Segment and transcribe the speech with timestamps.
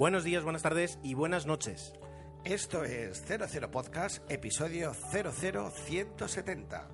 [0.00, 1.92] Buenos días, buenas tardes y buenas noches.
[2.42, 6.88] Esto es 00 Podcast, episodio 00170.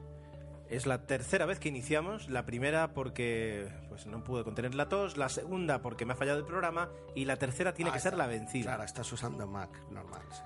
[0.68, 5.16] Es la tercera vez que iniciamos, la primera porque pues no pude contener la tos,
[5.16, 8.16] la segunda porque me ha fallado el programa y la tercera tiene Ah, que ser
[8.16, 8.64] la vencida.
[8.70, 10.42] Claro, estás usando Mac, normal, sí.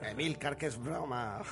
[0.10, 1.42] Emilcar, que es broma.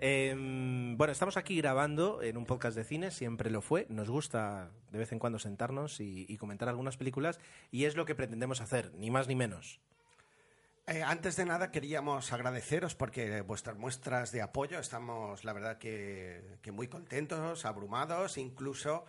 [0.00, 3.84] Em, bueno, estamos aquí grabando en un podcast de cine, siempre lo fue.
[3.88, 7.40] Nos gusta de vez en cuando sentarnos y, y comentar algunas películas
[7.72, 9.80] y es lo que pretendemos hacer, ni más ni menos.
[10.90, 16.56] Eh, antes de nada queríamos agradeceros porque vuestras muestras de apoyo estamos, la verdad, que,
[16.62, 19.04] que muy contentos, abrumados, incluso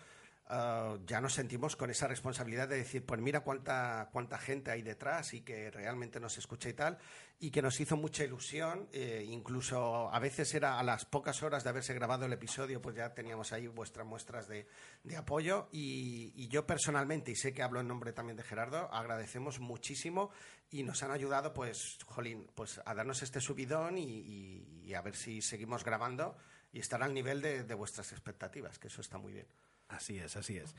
[0.49, 4.81] eh, ya nos sentimos con esa responsabilidad de decir, pues mira cuánta, cuánta gente hay
[4.81, 6.97] detrás y que realmente nos escucha y tal,
[7.39, 11.63] y que nos hizo mucha ilusión, eh, incluso a veces era a las pocas horas
[11.63, 14.67] de haberse grabado el episodio, pues ya teníamos ahí vuestras muestras de,
[15.03, 19.59] de apoyo y, yo personalmente, y sé que hablo en nombre también de Gerardo, agradecemos
[19.59, 20.31] muchísimo
[20.71, 25.01] y nos han ayudado, pues, jolín, pues a darnos este subidón y, y- y a
[25.01, 26.35] ver si seguimos grabando
[26.73, 29.47] y estar al nivel de, de vuestras expectativas, que eso está muy bien.
[29.89, 30.75] Así es, así es.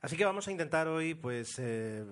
[0.00, 2.04] Así que vamos a intentar hoy, pues, eh,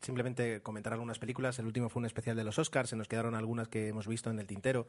[0.00, 1.58] simplemente comentar algunas películas.
[1.58, 4.30] El último fue un especial de los Oscars, se nos quedaron algunas que hemos visto
[4.30, 4.86] en el tintero.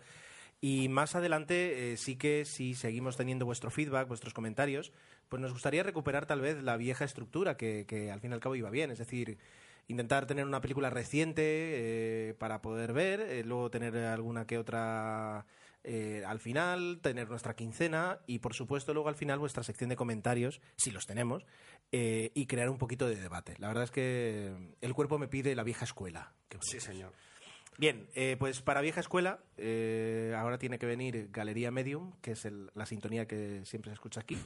[0.62, 4.92] Y más adelante, eh, sí que si seguimos teniendo vuestro feedback, vuestros comentarios,
[5.28, 8.56] pues nos gustaría recuperar tal vez la vieja estructura que, al fin y al cabo
[8.56, 8.90] iba bien.
[8.90, 9.38] Es decir,
[9.88, 15.46] intentar tener una película reciente eh, para poder ver, luego tener alguna que otra
[15.86, 19.96] eh, al final, tener nuestra quincena y, por supuesto, luego al final vuestra sección de
[19.96, 21.46] comentarios, si los tenemos,
[21.92, 23.54] eh, y crear un poquito de debate.
[23.60, 26.34] La verdad es que el cuerpo me pide la vieja escuela.
[26.50, 27.14] que Sí, señor.
[27.78, 32.46] Bien, eh, pues para vieja escuela, eh, ahora tiene que venir Galería Medium, que es
[32.46, 34.38] el- la sintonía que siempre se escucha aquí,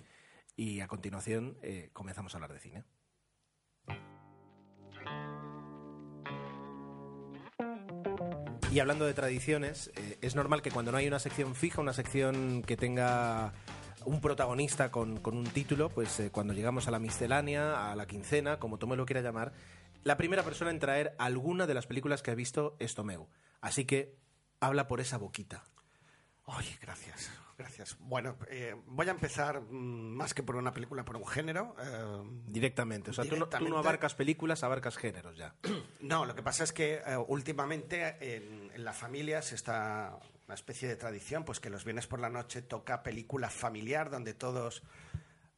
[0.56, 2.84] y a continuación eh, comenzamos a hablar de cine.
[8.72, 11.94] Y hablando de tradiciones, eh, es normal que cuando no hay una sección fija, una
[11.94, 13.52] sección que tenga
[14.06, 18.60] un protagonista con, un título, pues eh, cuando llegamos a la miscelánea, a la quincena,
[18.60, 19.54] como Tomé lo quiera llamar,
[20.04, 23.28] la primera persona en traer alguna de las películas que ha visto es Tomeu.
[23.60, 24.16] Así que
[24.60, 25.64] habla por esa boquita.
[26.82, 27.98] Gracias, gracias.
[28.00, 31.76] Bueno, eh, voy a empezar mm, más que por una película, por un género.
[31.80, 33.12] eh, Directamente.
[33.12, 33.78] O sea, tú no, tú no Directamente.
[33.88, 35.56] abarcas películas, abarcas géneros ya.
[36.02, 40.18] No, lo que pasa es que eh, últimamente en, en las familias está
[40.48, 44.34] una especie de tradición, pues que los viernes por la noche toca película familiar donde
[44.34, 44.82] todos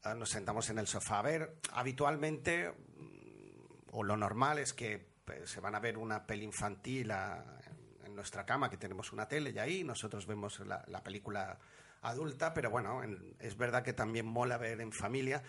[0.03, 1.55] eh, nos sentamos en el sofá a ver.
[1.71, 5.09] Habitualmente, mm, o lo normal es que
[5.45, 7.60] se van a ver una peli infantil a-
[8.11, 11.57] en nuestra cama, que tenemos una tele y ahí nosotros vemos la, la película
[12.03, 15.41] adulta, pero bueno, en- es verdad que también mola ver en familia.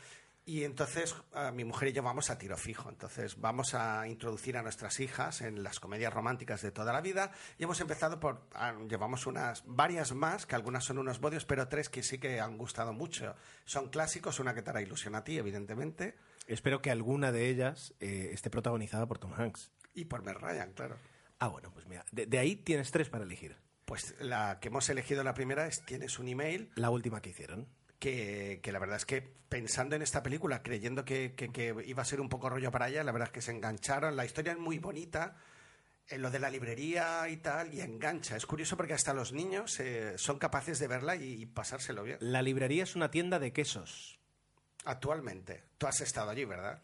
[0.45, 2.89] Y entonces eh, mi mujer y yo vamos a tiro fijo.
[2.89, 7.31] Entonces vamos a introducir a nuestras hijas en las comedias románticas de toda la vida.
[7.59, 8.49] Y hemos empezado por.
[8.55, 12.41] ah, llevamos unas varias más, que algunas son unos bodios, pero tres que sí que
[12.41, 13.37] han gustado mucho.
[13.65, 16.17] Son clásicos, una que te hará ilusión a ti, evidentemente.
[16.49, 19.71] Espero que alguna de ellas eh, esté protagonizada por Tom Hanks.
[19.95, 20.97] Y por Meg Ryan, claro.
[21.43, 23.57] Ah, bueno, pues mira, de, de ahí tienes tres para elegir.
[23.85, 26.71] Pues la que hemos elegido la primera es Tienes un email.
[26.77, 27.67] La última que hicieron.
[27.99, 32.01] que, que la verdad es que pensando en esta película, creyendo que, que- que iba
[32.03, 34.15] a ser un poco rollo para ella, la verdad es que se engancharon.
[34.17, 35.37] La historia es muy bonita,
[36.09, 38.37] en lo de la librería y tal, y engancha.
[38.37, 42.19] Es curioso porque hasta los niños eh, son capaces de verla y, y pasárselo bien.
[42.21, 44.19] La librería es una tienda de quesos.
[44.85, 45.65] Actualmente.
[45.79, 46.81] Tú has estado allí, ¿verdad?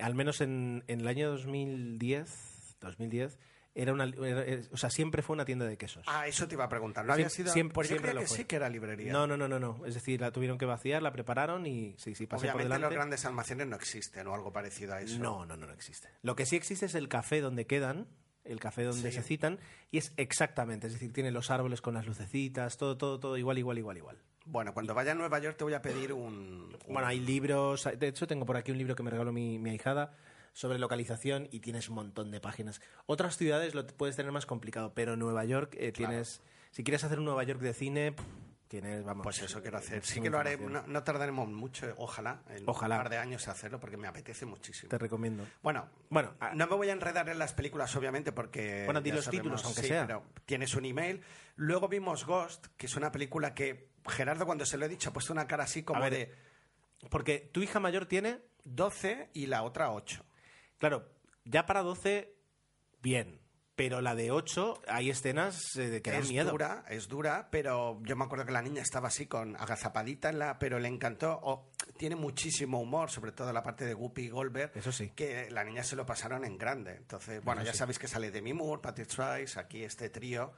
[0.00, 3.38] Al menos en, en el año 2010, 2010
[3.74, 6.04] era una, era- era- o sea, siempre fue una tienda de quesos.
[6.08, 7.04] Ah, eso te iba a preguntar.
[7.06, 7.52] ¿No había sido?
[7.52, 8.36] siempre- pues yo siempre creía lo que fue.
[8.38, 9.12] sí que era librería.
[9.12, 9.86] No, no, no, no, no.
[9.86, 12.82] Es decir, la tuvieron que vaciar, la prepararon y sí, sí, pasé por Obviamente delante.
[12.86, 15.18] los grandes almacenes no existen o algo parecido a eso.
[15.18, 16.08] No, no, no, no existe.
[16.22, 18.06] Lo que sí existe es el café donde quedan,
[18.44, 19.16] el café donde Sí.
[19.18, 19.58] se citan,
[19.90, 23.56] y es exactamente, es decir, tiene los árboles con las lucecitas, todo, todo, todo igual,
[23.58, 24.18] igual, igual, igual.
[24.44, 26.24] Bueno, cuando vaya a Nueva York te voy a pedir un...
[26.34, 29.58] un- Bueno, hay libros, de hecho tengo por aquí un libro que me regaló mi,
[29.60, 30.12] mi ahijada
[30.52, 32.80] sobre localización y tienes un montón de páginas.
[33.06, 37.18] Otras ciudades lo puedes tener más complicado, pero Nueva York eh, tienes, si quieres hacer
[37.18, 38.24] un Nueva York de cine, pff,
[38.72, 39.22] Tienes, vamos.
[39.22, 40.02] Pues eso quiero hacer.
[40.02, 42.96] Sí que lo haré, no, no tardaremos mucho, ojalá, en Ojalá.
[42.96, 44.88] un par de años hacerlo, porque me apetece muchísimo.
[44.88, 45.46] Te recomiendo.
[45.62, 48.86] Bueno, Bueno, ah, no me voy a enredar en las películas, obviamente, porque.
[48.86, 50.06] Bueno, di los títulos, aunque sí, sea.
[50.06, 51.20] Pero tienes un email.
[51.56, 55.12] Luego vimos Ghost, que es una película que Gerardo, cuando se lo he dicho, ha
[55.12, 56.34] puesto una cara así como ver, de
[57.10, 60.24] Porque tu hija mayor tiene, 12 y la otra 8.
[60.82, 61.08] Claro,
[61.44, 62.34] ya para 12,
[63.00, 63.38] bien.
[63.74, 66.50] Pero la de 8, hay escenas eh, que dan es miedo.
[66.50, 70.40] dura, es dura, pero yo me acuerdo que la niña estaba así con agazapadita en
[70.40, 71.70] la, pero le encantó.
[71.96, 74.72] Tiene muchísimo humor, sobre todo la parte de Whoopi Goldberg.
[74.74, 75.10] Eso sí.
[75.16, 76.96] Que la niña se lo pasaron en grande.
[76.96, 77.78] Entonces, bueno, Eso ya sí.
[77.78, 80.52] sabéis que sale Demi Moore, Patrick Swayze, aquí este trío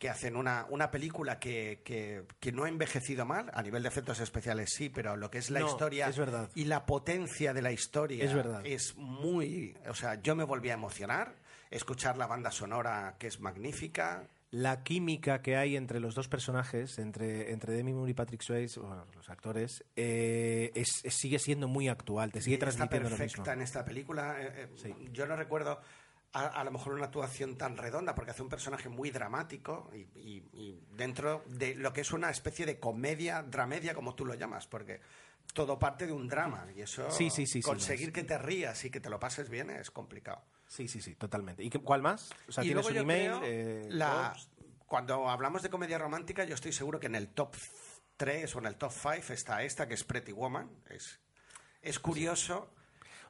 [0.00, 3.88] que hacen una, una película que, que, que no ha envejecido mal, a nivel de
[3.90, 6.50] efectos especiales sí, pero lo que es la No, historia es verdad.
[6.56, 8.62] y la potencia de la historia Es verdad.
[8.64, 9.76] es muy...
[9.88, 11.36] O sea, yo me volví a emocionar,
[11.70, 16.98] escuchar la banda sonora que es magnífica, La química que hay entre los dos personajes,
[16.98, 21.68] entre, entre Demi Moore y Patrick Swayze, bueno, los actores, eh, es- es- sigue siendo
[21.68, 23.52] muy actual, te sigue está transmitiendo lo perfecta mismo.
[23.52, 24.40] en esta película.
[24.40, 24.92] Eh, eh, Sí.
[25.12, 25.78] Yo no recuerdo
[26.32, 29.98] a, a lo mejor una actuación tan redonda porque hace un personaje muy dramático y,
[30.18, 34.34] y- y dentro de lo que es una especie de comedia, dramedia, como tú lo
[34.34, 35.00] llamas, porque
[35.54, 38.90] todo parte de un drama y eso Sí, sí, sí, conseguir que te rías y
[38.90, 40.42] que te lo pases bien es complicado.
[40.68, 41.64] Sí, sí, sí, totalmente.
[41.64, 42.30] ¿Y cuál más?
[42.48, 43.30] O sea, y tienes luego un email.
[43.32, 44.36] creo eh, la-
[44.86, 47.56] cuando hablamos de comedia romántica, yo estoy seguro que en el top
[48.16, 50.70] 3 o en el top 5 está esta, que es Pretty Woman.
[50.90, 51.20] Es,
[51.82, 52.72] es curioso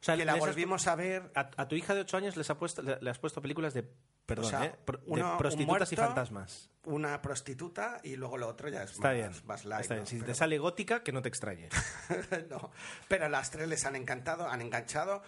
[0.01, 2.35] O sea, que la has- volvimos a ver A, a tu hija de 8 años
[2.35, 3.83] les ha puesto, le, le has puesto películas de,
[4.25, 6.71] perdón, O sea, eh, pro- de uno- prostitutas y fantasmas.
[6.85, 10.07] una prostituta y luego lo otro ya es Está más, bien, más light, está bien.
[10.07, 11.69] Si te sale gótica, que no te extrañe.
[12.49, 12.71] no,
[13.07, 15.21] pero las tres les han encantado, han enganchado.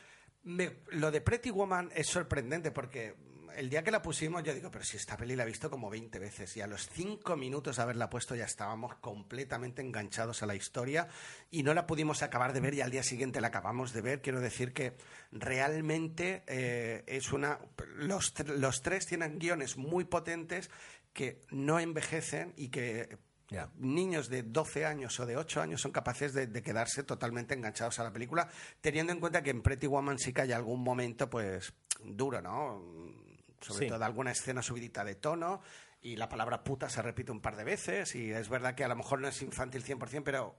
[0.43, 3.15] Me- lo de Pretty Woman es sorprendente porque
[3.55, 5.89] el día que la pusimos yo digo, pero si esta peli la he visto como
[5.89, 10.45] 20 veces y a los 5 minutos de haberla puesto ya estábamos completamente enganchados a
[10.45, 11.07] la historia
[11.51, 14.21] y no la pudimos acabar de ver y al día siguiente la acabamos de ver.
[14.21, 14.95] Quiero decir que
[15.31, 17.59] realmente eh, es una...
[17.95, 20.69] Los, los tres tienen guiones muy potentes
[21.13, 23.17] que no envejecen y que
[23.49, 23.69] Ya.
[23.77, 27.99] niños de 12 años o de 8 años son capaces de, de quedarse totalmente enganchados
[27.99, 28.49] a la película,
[28.81, 31.71] teniendo en cuenta que en Pretty Woman sí que hay algún momento, pues,
[32.03, 33.22] duro, ¿no?
[33.63, 33.87] Sobre Sí.
[33.87, 35.61] todo alguna escena subidita de tono
[36.01, 38.87] y la palabra puta se repite un par de veces y es verdad que a
[38.89, 40.55] lo mejor no es infantil 100%, pero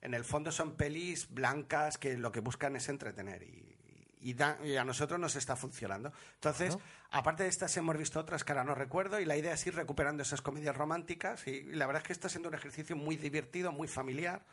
[0.00, 3.76] en el fondo son pelis blancas que lo que buscan es entretener y,
[4.20, 6.12] y da- y a nosotros nos está funcionando.
[6.34, 6.78] Entonces,
[7.10, 9.74] aparte de estas, hemos visto otras que ahora no recuerdo y la idea es ir
[9.74, 13.16] recuperando esas comedias románticas y, y la verdad es que está siendo un ejercicio muy
[13.16, 14.44] divertido, muy familiar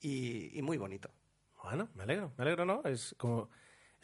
[0.00, 1.10] y, y muy bonito.
[1.62, 2.82] Bueno, me alegro, me alegro, ¿no?
[2.84, 3.48] Es como...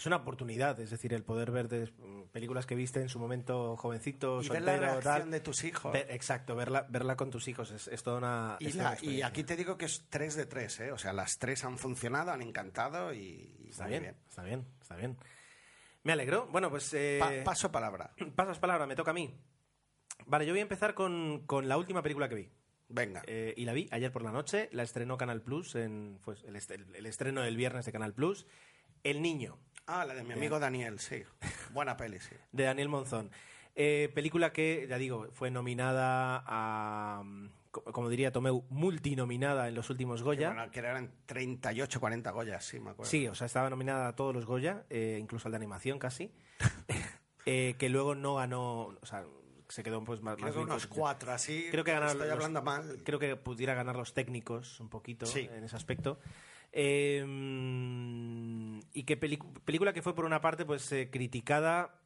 [0.02, 1.92] Es una oportunidad, es decir, el poder ver des-
[2.32, 5.30] películas que viste en su momento jovencito, y ver la soltero, reacción tal.
[5.30, 5.92] de tus hijos.
[5.92, 8.56] Ver- exacto, verla, verla con tus hijos es, es toda una.
[8.58, 10.90] Y, es toda la- una y aquí te digo que es 3 de 3, ¿eh?
[10.90, 14.96] O sea, las tres han funcionado, han encantado y, y Está bien, está bien, está
[14.96, 15.16] bien.
[16.02, 16.48] Me alegro.
[16.50, 16.92] Bueno, pues.
[16.94, 18.12] eh, Pa- paso palabra.
[18.34, 19.32] pasas palabra, me toca a mí.
[20.26, 22.50] Vale, yo voy a empezar con, con la última película que vi.
[22.88, 23.22] Venga.
[23.28, 26.56] Eh, y la vi ayer por la noche, la estrenó Canal Plus, en, pues, el,
[26.56, 28.46] est- el- el estreno del viernes de Canal Plus.
[29.04, 31.22] El Niño, Ah, la de mi amigo Daniel, sí.
[31.72, 32.34] Buena peli, sí.
[32.52, 33.30] de Daniel Monzón.
[33.74, 37.22] Eh, película que, ya digo, fue nominada a.
[37.70, 40.48] co- Como diría Tomeu, multinominada en los últimos Goya.
[40.50, 43.10] Que, bueno, que eran 38, 40 Goyas, sí, me acuerdo.
[43.10, 46.32] Sí, o sea, estaba nominada a todos los Goya, eh, incluso al de animación casi.
[47.44, 49.24] Eh, que luego no ganó, o sea,
[49.68, 51.66] se quedó pues más, Creo más que bien unos cuatro, así.
[51.72, 53.00] Creo que ganaron Estoy los- hablando mal.
[53.04, 55.48] Creo que pudiera ganar los técnicos un poquito Sí.
[55.52, 56.20] en ese aspecto.
[56.72, 61.98] Eh, mm, y que película que fue por una parte pues eh, criticada.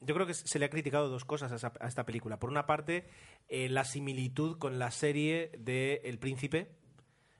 [0.00, 2.38] Yo creo que se le ha criticado dos cosas a, esa- a esta película.
[2.38, 3.08] Por una parte,
[3.48, 6.68] eh, la similitud con la serie de El Príncipe.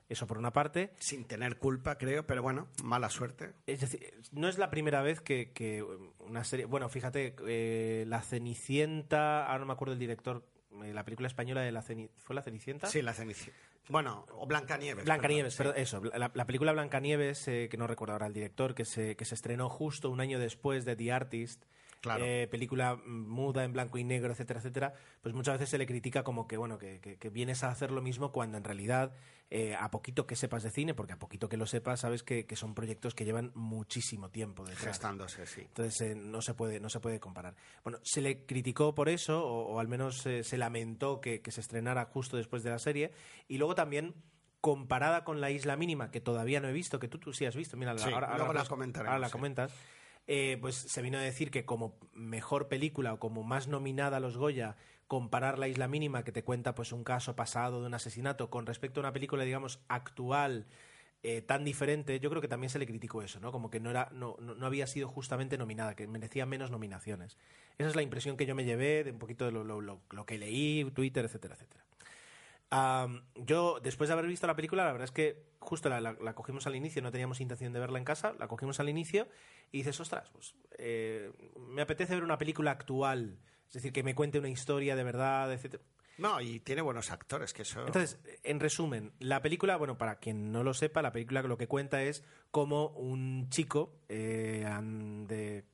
[0.08, 0.92] Eso por una parte.
[1.00, 3.54] Sin tener culpa, creo, pero bueno, mala suerte.
[3.66, 5.82] Es decir, no es la primera vez que, que
[6.20, 6.64] una serie.
[6.64, 9.44] Bueno, fíjate, eh, La Cenicienta.
[9.46, 10.46] Ahora no me acuerdo el director.
[10.84, 12.86] Eh, la película española de la Ceni- ¿Fue La Cenicienta?
[12.86, 13.58] Sí, la Cenicienta.
[13.88, 15.04] Bueno, o Blancanieves.
[15.04, 16.18] Blancanieves, perdón, perdón, eso.
[16.18, 19.34] La, la película Blancanieves, eh, que no recuerdo ahora el director, que se, que se
[19.36, 21.64] estrenó justo un año después de The Artist.
[22.00, 22.24] Claro.
[22.24, 25.86] eh, película mm, muda en blanco y negro, etcétera, etcétera, pues muchas veces se le
[25.86, 29.12] critica como que bueno que, que- que vienes a hacer lo mismo cuando en realidad
[29.50, 32.46] eh, a poquito que sepas de cine, porque a poquito que lo sepas sabes que,
[32.46, 34.84] que son proyectos que llevan muchísimo tiempo detrás.
[34.86, 35.60] Gestándose, sí.
[35.62, 37.54] Entonces eh, no se puede no se puede comparar.
[37.84, 41.60] Bueno, se le criticó por eso o, o al menos se lamentó que, que se
[41.60, 43.12] estrenara justo después de la serie
[43.48, 44.14] y luego también
[44.60, 47.54] comparada con la Isla Mínima que todavía no he visto, que tú, tú sí has
[47.54, 49.32] visto, mira, Sí, ahora, ahora la comentaremos, ahora la sí.
[49.32, 49.72] comentas.
[50.26, 54.20] Eh, pues se vino a decir que como mejor película o como más nominada a
[54.20, 57.94] los Goya, comparar La Isla Mínima, que te cuenta pues un caso pasado de un
[57.94, 60.66] asesinato, con respecto a una película, digamos, actual,
[61.22, 63.52] eh, tan diferente, yo creo que también se le criticó eso, ¿no?
[63.52, 67.36] Como que no, era, no, no, había sido justamente nominada, que merecía menos nominaciones.
[67.78, 70.26] Esa es la impresión que yo me llevé de un poquito de lo, lo, lo
[70.26, 71.84] que leí, Twitter, etcétera, etcétera.
[72.70, 76.66] Yo, después de haber visto la película, la verdad es que justo la, la, cogimos
[76.66, 79.28] al inicio, no teníamos intención de verla en casa, la cogimos al inicio
[79.72, 81.32] y dices, ostras, pues eh,
[81.68, 85.52] me apetece ver una película actual, es decir, que me cuente una historia de verdad,
[85.52, 85.80] etc.
[86.18, 87.84] No, y tiene buenos actores, que eso...
[87.84, 91.68] Entonces, en resumen, la película, bueno, para quien no lo sepa, la película lo que
[91.68, 94.66] cuenta es cómo un chico eh,
[95.26, 95.64] de,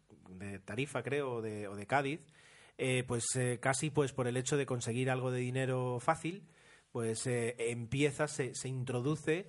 [0.65, 2.27] Tarifa, creo, o de, o de Cádiz,
[2.79, 3.27] eh, pues
[3.61, 6.49] casi pues por el hecho de conseguir algo de dinero fácil,
[6.93, 9.47] pues empieza, se, se introduce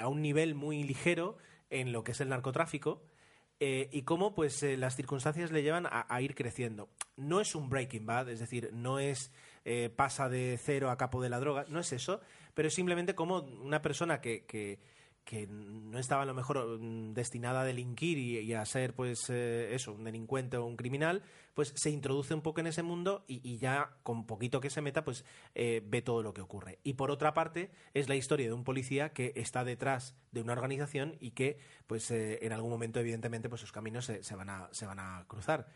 [0.00, 1.36] a un nivel muy ligero
[1.70, 3.02] en lo que es el narcotráfico,
[3.60, 6.88] eh, y cómo pues eh, las circunstancias le llevan a, ir creciendo.
[7.16, 9.32] No es un Breaking Bad, es decir, no es
[9.64, 12.20] eh, pasa de cero a capo de la droga, no es eso,
[12.52, 14.80] pero es simplemente como una persona que, que
[15.24, 19.74] que no estaba a lo mejor mm, destinada a delinquir y, a ser pues eh,
[19.74, 21.22] eso, un delincuente o un criminal,
[21.54, 25.04] pues se introduce un poco en ese mundo y, ya con poquito que se meta
[25.04, 26.78] pues eh, ve todo lo que ocurre.
[26.82, 30.52] Y por otra parte es la historia de un policía que está detrás de una
[30.52, 34.68] organización y que pues eh, en algún momento evidentemente pues sus caminos se, van a,
[34.72, 35.68] se van a cruzar.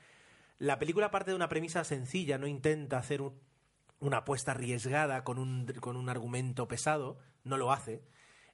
[0.58, 3.22] La película parte de una premisa sencilla, no intenta hacer
[4.00, 8.02] una apuesta arriesgada con un, con un argumento pesado, no lo hace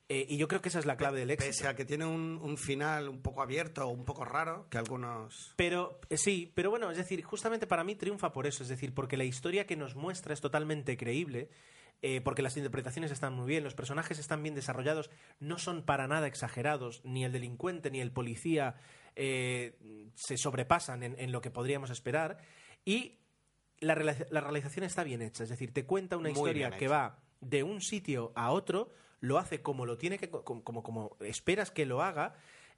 [0.09, 1.51] eh, y yo creo que esa es la clave del éxito.
[1.51, 5.55] Pese a que tiene un, final un poco abierto o un poco raro, que algunos...
[5.57, 8.93] Pero eh, sí, pero bueno, es decir, justamente para mí triunfa por eso, es decir,
[8.93, 11.49] porque la historia que nos muestra es totalmente creíble,
[12.03, 16.07] eh, porque las interpretaciones están muy bien, los personajes están bien desarrollados, no son para
[16.07, 18.77] nada exagerados, ni el delincuente ni el policía
[19.17, 22.39] se sobrepasan en, lo que podríamos esperar,
[22.85, 23.21] y
[23.79, 27.81] la, realización está bien hecha, es decir, te cuenta una historia que va de un
[27.81, 28.91] sitio a otro,
[29.25, 32.35] lo hace como lo tiene que, como, como, esperas que lo haga,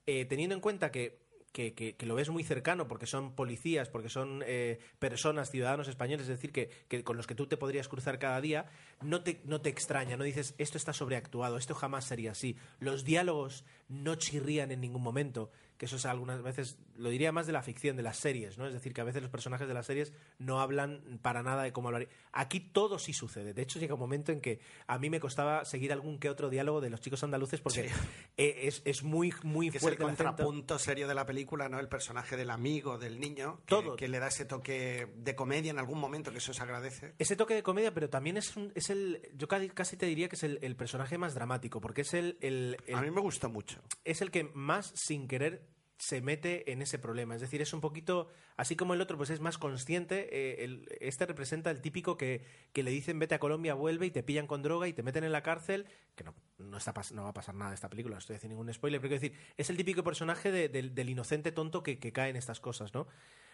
[0.06, 4.10] eh, teniendo en cuenta que que, que, lo ves muy cercano porque son policías, porque
[4.10, 7.88] son eh, personas, ciudadanos españoles, es decir, que, que, con los que tú te podrías
[7.88, 8.66] cruzar cada día,
[9.00, 12.56] no te, no te extraña, no dices, esto está sobreactuado, esto jamás sería así.
[12.78, 17.46] Los diálogos no chirrían en ningún momento que eso es algunas veces, lo diría más
[17.46, 18.66] de la ficción, de las series, ¿no?
[18.66, 21.72] Es decir, que a veces los personajes de las series no hablan para nada de
[21.72, 22.08] cómo hablar.
[22.32, 23.52] Aquí todo sí sucede.
[23.52, 26.48] De hecho, llega un momento en que a mí me costaba seguir algún que otro
[26.48, 27.90] diálogo de los chicos andaluces porque
[28.36, 30.02] e, es, es, muy, muy que fuerte.
[30.02, 31.78] Es el contrapunto serio de la película, ¿no?
[31.78, 33.96] El personaje del amigo, del niño, que, todo.
[33.96, 37.14] que le da ese toque de comedia en algún momento, que eso se agradece.
[37.18, 39.20] Ese toque de comedia, pero también es, un, es el.
[39.34, 42.76] Yo casi te diría que es el, personaje más dramático, porque es el, el.
[42.94, 43.80] A mí me gusta mucho.
[44.04, 45.65] Es el que más sin querer
[45.98, 47.34] se mete en ese problema.
[47.34, 50.28] Es decir, es un poquito, así como el otro, pues es más consciente.
[50.30, 54.22] Eh, este representa el típico que, que, le dicen vete a Colombia, vuelve y te
[54.22, 55.86] pillan con droga y te meten en la cárcel.
[56.14, 58.56] Que no, no, está, no va a pasar nada de esta película, no estoy haciendo
[58.56, 62.36] ningún spoiler, pero quiero decir, es el típico personaje del inocente tonto que, cae en
[62.36, 63.06] estas cosas, ¿no?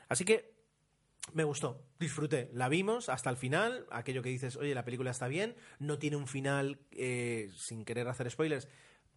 [0.09, 0.55] Así que
[1.33, 2.51] me gustó, disfruté.
[2.53, 6.17] La vimos hasta el final, aquello que dices, oye, la película está bien, no tiene
[6.17, 8.69] un final, eh, sin querer hacer spoilers,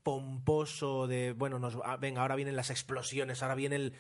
[0.06, 3.94] pomposo de, bueno, nos, ah, venga, ahora vienen las explosiones, ahora viene el...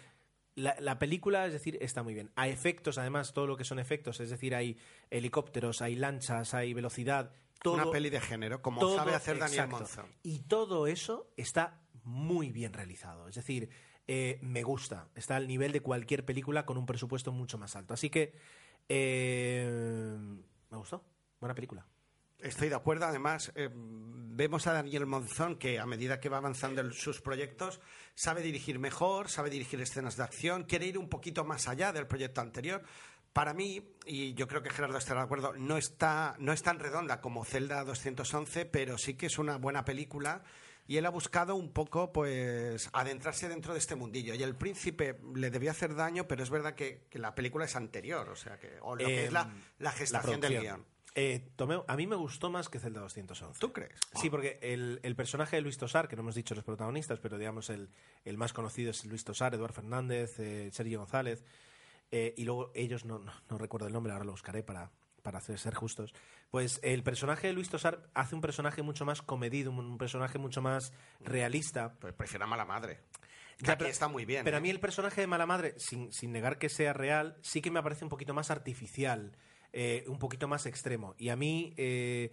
[0.54, 2.32] La, película, es decir, está muy bien.
[2.38, 4.78] A efectos, además, todo lo que son efectos, es decir, hay
[5.10, 7.34] helicópteros, hay lanchas, hay velocidad.
[7.62, 10.06] Todo, Una peli de género, como sabe hacer Daniel Monzón.
[10.24, 13.28] Y todo eso está muy bien realizado.
[13.28, 13.70] Es decir,
[14.08, 15.10] eh, me gusta.
[15.14, 17.94] Está al nivel de cualquier película con un presupuesto mucho más alto.
[17.94, 18.34] Así que
[18.88, 20.08] eh,
[20.70, 21.04] me gustó.
[21.42, 21.86] Buena película.
[22.40, 23.06] Estoy de acuerdo.
[23.06, 27.80] Además, eh, vemos a Daniel Monzón que a medida que va avanzando en sus proyectos,
[28.14, 32.08] sabe dirigir mejor, sabe dirigir escenas de acción, quiere ir un poquito más allá del
[32.08, 32.84] proyecto anterior.
[33.34, 36.80] Para mí, y yo creo que Gerardo estará de acuerdo, no, está, no es tan
[36.80, 40.44] redonda como Zelda 211, pero sí que es una buena película
[40.88, 45.20] y él ha buscado un poco pues adentrarse dentro de este mundillo y el príncipe
[45.34, 48.78] le debía hacer daño pero es verdad que, la película es anterior o sea que
[48.82, 50.86] o lo que es la, em, gestación del guion
[51.18, 51.50] eh,
[51.88, 53.60] a mí me gustó más que Zelda 211.
[53.60, 53.98] ¿Tú crees?
[54.16, 57.70] Sí, porque el, personaje de Luis Tosar, que no hemos dicho los protagonistas, pero digamos
[57.70, 57.90] el,
[58.36, 61.46] más conocido es Luis Tosar, Eduardo Fernández, eh, Sergio González,
[62.12, 64.92] eh, y luego ellos, no, no, recuerdo el nombre, ahora lo buscaré para,
[65.24, 66.14] para hacer, ser justos.
[66.52, 70.62] Pues el personaje de Luis Tosar hace un personaje mucho más comedido, un, personaje mucho
[70.62, 70.92] más
[71.22, 71.94] realista.
[71.94, 73.00] Pues prefiero a Mala Madre.
[73.60, 74.44] Ya, pero, está muy bien.
[74.44, 77.62] Pero a mí el personaje de Mala Madre, sin, sin negar que sea real, sí
[77.62, 79.32] que me parece un poquito más artificial.
[79.78, 81.16] Eh, un poquito más extremo.
[81.18, 82.32] Y a mí, eh,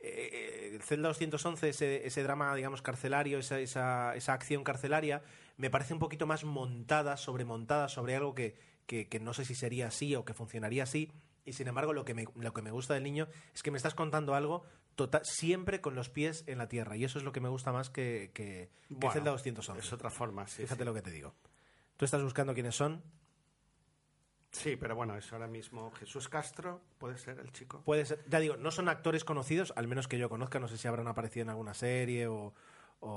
[0.00, 5.22] eh, Celda 211, ese, ese drama, digamos, carcelario, esa, esa, esa acción carcelaria,
[5.56, 9.54] me parece un poquito más montada, sobremontada sobre algo que, que, que no sé si
[9.54, 11.10] sería así o que funcionaría así.
[11.46, 13.78] Y sin embargo, lo que me, lo que me gusta del niño es que me
[13.78, 14.62] estás contando algo
[14.94, 16.94] total, siempre con los pies en la tierra.
[16.98, 19.80] Y eso es lo que me gusta más que, que, que Bueno, Zelda 211.
[19.80, 20.64] Es otra forma, sí.
[20.64, 20.84] Fíjate sí.
[20.84, 21.32] lo que te digo.
[21.96, 23.02] Tú estás buscando quiénes son.
[24.52, 27.80] Sí, pero bueno, es ahora mismo Jesús Castro, puede ser el chico.
[27.84, 30.60] Puede ser, ya digo, no son actores conocidos, al menos que yo conozca.
[30.60, 32.52] No sé si habrán aparecido en alguna serie o,
[33.04, 33.08] o,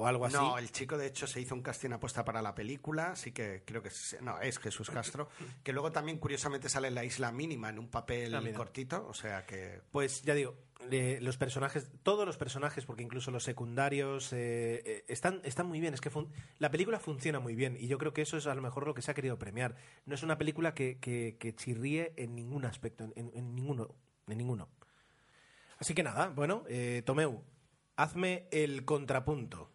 [0.00, 0.36] o algo así.
[0.36, 3.62] No, el chico de hecho se hizo un casting apuesta para la película, así que
[3.64, 5.28] creo que es, no, es Jesús Castro,
[5.62, 9.14] que luego también curiosamente sale en La Isla Mínima en un papel Ah, cortito, o
[9.14, 10.56] sea que Pues ya digo,
[10.90, 15.80] eh, los personajes, todos los personajes, porque incluso los secundarios eh, eh, están, están muy
[15.80, 15.94] bien.
[15.94, 18.54] Es que fun- la película funciona muy bien y yo creo que eso es a
[18.54, 19.76] lo mejor lo que se ha querido premiar.
[20.06, 23.94] No es una película que, que- que chirríe en ningún aspecto, en, en- en ninguno,
[24.26, 24.68] en ninguno.
[25.78, 27.42] Así que nada, bueno, eh, Tomeu,
[27.96, 29.70] hazme el contrapunto.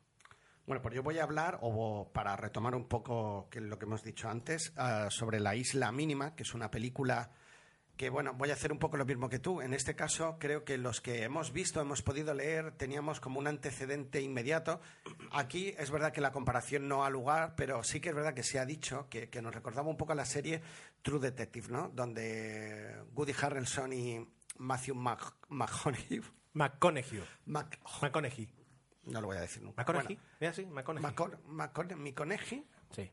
[0.66, 4.30] Bueno, pues yo voy a hablar, o para retomar un poco lo que hemos dicho
[4.30, 7.32] antes, ah, sobre La Isla Mínima, que es una película
[7.98, 9.62] que, bueno, voy a hacer un poco lo mismo que tú.
[9.62, 13.48] En este caso, creo que los que hemos visto, hemos podido leer, teníamos como un
[13.48, 14.80] antecedente inmediato.
[15.32, 18.44] Aquí es verdad que la comparación no ha lugar, pero sí que es verdad que
[18.44, 20.62] se ha dicho que, nos recordaba un poco a la serie
[21.02, 21.90] True Detective, ¿no?
[21.90, 24.26] Donde Woody Harrelson y
[24.60, 25.34] Matthew Mc-
[26.54, 27.22] McConaughey...
[27.46, 27.78] McConaughey.
[27.86, 28.50] Mc- McConaughey.
[29.06, 29.82] no lo voy a decir nunca.
[29.82, 30.16] McConaughey.
[30.16, 31.04] Bueno, Mira, sí, McConaughey.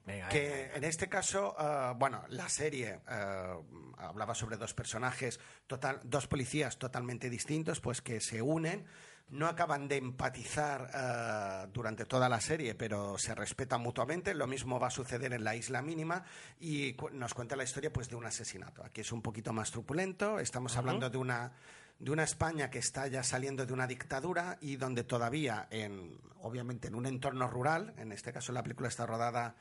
[0.07, 3.55] Venga, que en este caso, eh, bueno, la serie eh,
[3.99, 8.87] hablaba sobre dos personajes, total, dos policías totalmente distintos, pues que se unen,
[9.29, 14.35] no acaban de empatizar eh, durante toda la serie, pero se respetan mutuamente.
[14.35, 16.25] Lo mismo va a suceder en la isla mínima
[16.59, 18.83] y cu- nos cuenta la historia pues de un asesinato.
[18.83, 20.39] Aquí es un poquito más truculento.
[20.39, 21.53] Estamos hablando de una
[21.99, 26.89] de una España que está ya saliendo de una dictadura y donde todavía, en, obviamente
[26.89, 29.57] en un entorno rural, en este caso la película está rodada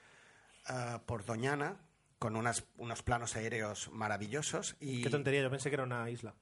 [0.69, 1.77] eh, por Doñana,
[2.19, 4.75] con unas, unos planos aéreos maravillosos.
[4.79, 6.33] Y, Qué tontería, yo pensé que era una isla.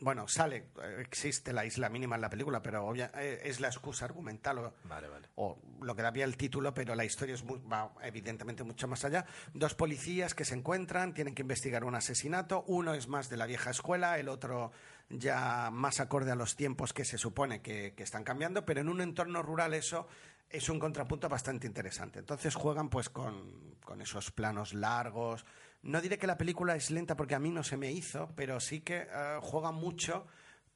[0.00, 3.68] Bueno, sale, eh, existe la isla mínima en la película, pero obvia- eh, es la
[3.68, 5.28] excusa argumental o, Vale, vale.
[5.36, 9.04] o lo que daría el título, pero la historia es mu- va evidentemente mucho más
[9.04, 9.24] allá.
[9.54, 12.64] Dos policías que se encuentran, tienen que investigar un asesinato.
[12.66, 14.72] Uno es más de la vieja escuela, el otro
[15.12, 18.88] ya más acorde a los tiempos que se supone que, que están cambiando, pero en
[18.88, 20.08] un entorno rural eso
[20.48, 22.18] es un contrapunto bastante interesante.
[22.18, 25.44] Entonces juegan pues con, con esos planos largos.
[25.82, 28.60] No diré que la película es lenta porque a mí no se me hizo, pero
[28.60, 30.26] sí que eh, juega mucho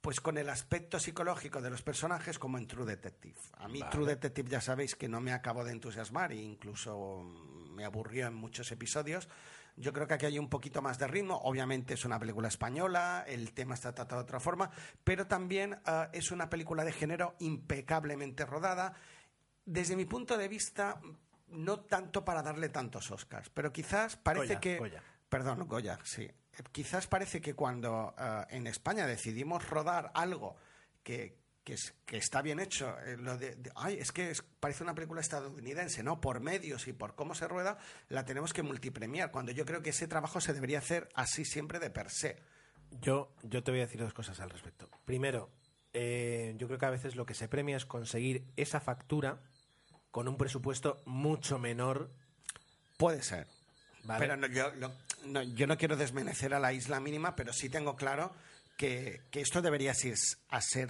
[0.01, 3.39] pues con el aspecto psicológico de los personajes como en True Detective.
[3.57, 7.23] A mí True Detective ya sabéis que no me acabo de entusiasmar e incluso
[7.71, 9.27] me aburrió en muchos episodios.
[9.77, 11.37] Yo creo que aquí hay un poquito más de ritmo.
[11.43, 14.71] Obviamente es una película española, el tema está tratado de otra forma,
[15.03, 18.95] pero también eh, es una película de género impecablemente rodada.
[19.65, 20.99] Desde mi punto de vista,
[21.49, 24.77] no tanto para darle tantos Oscars, pero quizás parece Goya, que...
[24.79, 25.03] Goya.
[25.29, 26.27] Perdón, Goya, sí.
[26.71, 30.55] Quizás parece que cuando eh, en España decidimos rodar algo
[31.03, 34.41] que, que, es- que está bien hecho, eh, lo de, de- ay, es que es-
[34.41, 36.21] parece una película estadounidense, ¿no?
[36.21, 37.77] Por medios y por cómo se rueda,
[38.07, 41.79] la tenemos que multipremiar, cuando yo creo que ese trabajo se debería hacer así siempre
[41.79, 42.37] de per se.
[43.01, 44.89] Yo, yo te voy a decir dos cosas al respecto.
[45.03, 45.49] Primero,
[45.91, 49.41] eh, yo creo que a veces lo que se premia es conseguir esa factura
[50.09, 52.09] con un presupuesto mucho menor.
[52.97, 53.45] Puede ser.
[54.05, 54.19] ¿vale?
[54.25, 54.93] Pero no, yo, lo-
[55.25, 58.31] no, yo no quiero desmerecer a la isla mínima, pero sí tengo claro
[58.77, 60.15] que, que esto debería ser,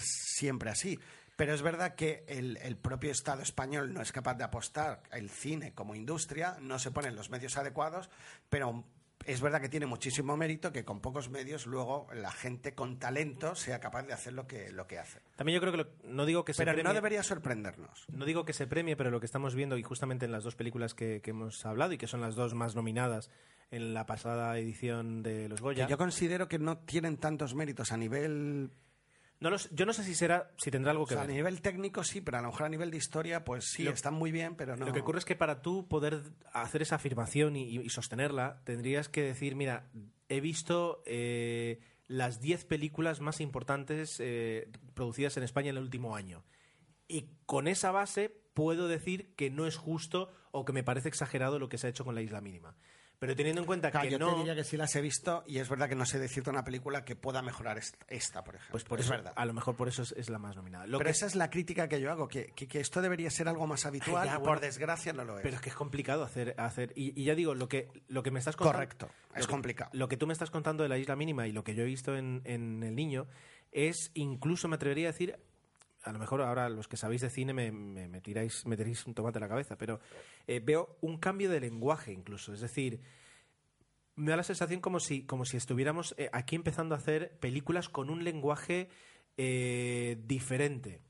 [0.01, 0.99] siempre así.
[1.35, 5.29] Pero es verdad que el, el propio Estado español no es capaz de apostar el
[5.29, 8.09] cine como industria, no se ponen los medios adecuados,
[8.49, 8.83] pero
[9.25, 13.53] es verdad que tiene muchísimo mérito que con pocos medios luego la gente con talento
[13.55, 15.19] sea capaz de hacer lo que, lo que hace.
[15.35, 18.05] También yo creo que lo- no digo que se Pero premie, no debería sorprendernos.
[18.11, 20.55] no digo que se premie, pero lo que estamos viendo y justamente en las dos
[20.55, 23.29] películas que, que hemos hablado y que son las dos más nominadas
[23.71, 25.85] en la pasada edición de los Goya.
[25.85, 28.71] Que yo considero que no tienen tantos méritos a nivel
[29.39, 31.35] No los- yo no sé si será, si tendrá algo O que sea, a ver.
[31.35, 34.15] nivel técnico sí, pero a lo mejor a nivel de historia, pues sí, Lo- están
[34.15, 34.85] muy bien, pero no.
[34.87, 39.09] Lo que ocurre es que para tú poder hacer esa afirmación y, y sostenerla, tendrías
[39.09, 39.91] que decir, mira,
[40.27, 46.15] he visto eh, las 10 películas más importantes eh, producidas en España en el último
[46.15, 46.43] año.
[47.07, 51.59] Y con esa base puedo decir que no es justo o que me parece exagerado
[51.59, 52.75] lo que se ha hecho con la isla mínima.
[53.19, 54.31] Pero teniendo en cuenta Claro, que yo no...
[54.33, 56.63] te diría que sí las he visto y es verdad que no sé decirte una
[56.63, 58.71] película que pueda mejorar est- esta, por ejemplo.
[58.71, 59.33] Pues por es eso, verdad.
[59.35, 60.85] a lo mejor por eso es, es la más nominada.
[60.85, 63.31] Lo pero que- esa es la crítica que yo hago, que, que- que esto debería
[63.31, 64.43] ser algo más habitual ya, bueno.
[64.53, 65.41] por desgracia no lo es.
[65.43, 68.29] Pero es que es complicado hacer, hacer y, y ya digo, lo que, lo que
[68.29, 68.77] me estás contando...
[68.77, 69.89] Correcto, es lo que- complicado.
[69.93, 71.87] Lo que tú me estás contando de la isla mínima y lo que yo he
[71.87, 73.25] visto en, en El Niño
[73.71, 75.37] es incluso, me atrevería a decir,
[76.07, 79.05] a lo mejor ahora los que sabéis de cine me, me, me tiráis, me tiráis
[79.05, 79.99] un tomate a la cabeza, pero
[80.47, 82.53] eh, veo un cambio de lenguaje incluso.
[82.53, 83.01] Es decir,
[84.15, 87.89] me da la sensación como si, como si estuviéramos eh, aquí empezando a hacer películas
[87.89, 88.89] con un lenguaje
[89.37, 91.01] eh, diferente.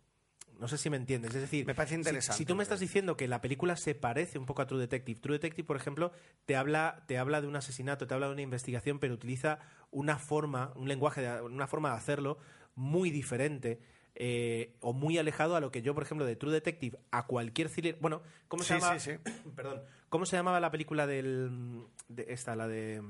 [0.59, 1.35] No sé si me entiendes.
[1.35, 3.93] Es decir, Me parece si- interesante Si, tú me estás diciendo que la película se
[3.93, 6.11] parece un poco a True Detective, True Detective, por ejemplo,
[6.45, 9.59] te habla, te habla de un asesinato, te habla de una investigación, pero utiliza
[9.91, 12.39] una forma, un lenguaje, una forma de hacerlo
[12.75, 13.79] muy diferente.
[14.19, 17.69] Eh, o muy alejado a lo que yo, por ejemplo, de True Detective, a cualquier
[17.69, 17.97] thriller.
[18.01, 18.99] Bueno, ¿cómo se Sí, llama?
[18.99, 19.11] sí,
[19.55, 19.83] Perdón.
[20.09, 21.85] ¿Cómo se llamaba la película del.
[22.07, 23.03] de esta, la de.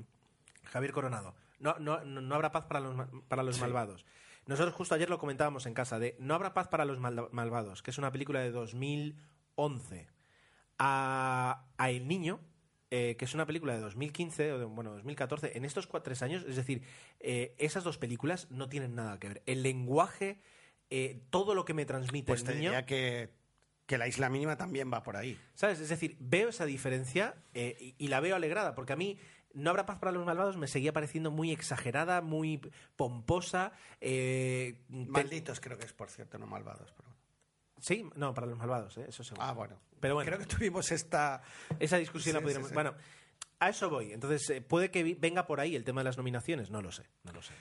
[0.66, 1.34] Javier Coronado?
[1.60, 2.96] No, no, no, no habrá paz para los,
[3.30, 4.06] para los malvados.
[4.48, 7.82] Nosotros justo ayer lo comentábamos en casa, de No habrá paz para los mal- malvados,
[7.82, 10.08] que es una película de 2011.
[10.80, 12.40] A, a El Niño,
[12.92, 16.22] eh, que es una película de 2015, o de, bueno, 2014, en estos cua- tres
[16.22, 16.84] años, es decir,
[17.20, 19.44] eh, esas dos películas no tienen nada que ver.
[19.46, 20.40] El lenguaje,
[20.90, 22.70] eh, todo lo que me transmite Pues el te niño...
[22.72, 23.30] diría que,
[23.86, 25.40] que la isla mínima también va por ahí.
[25.54, 25.80] ¿Sabes?
[25.80, 29.18] Es decir, veo esa diferencia eh, y, y la veo alegrada, porque a mí
[29.54, 32.62] No habrá paz para los malvados me seguía pareciendo muy exagerada, muy
[32.96, 33.72] pomposa.
[34.02, 36.94] eh, te- Malditos creo que es, por cierto, no malvados.
[36.96, 37.16] pero-
[37.80, 39.06] Sí, no, para los malvados, ¿eh?
[39.08, 39.46] eso seguro.
[39.48, 39.80] Ah, bueno.
[40.00, 40.28] Pero bueno.
[40.28, 41.42] Creo que tuvimos esta...
[41.80, 42.74] Esa discusión la sí, sí.
[42.74, 42.94] Bueno,
[43.60, 44.12] a eso voy.
[44.14, 46.70] Entonces, ¿puede que venga por ahí el tema de las nominaciones?
[46.70, 47.54] No lo sé, no lo sé.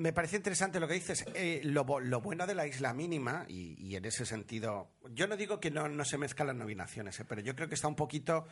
[0.00, 1.26] Me parece interesante lo que dices.
[1.34, 5.36] Eh, lo, lo bueno de la isla mínima, y, y en ese sentido, yo no
[5.36, 7.96] digo que no, no se mezclan las nominaciones, eh, pero yo creo que está un
[7.96, 8.46] poquito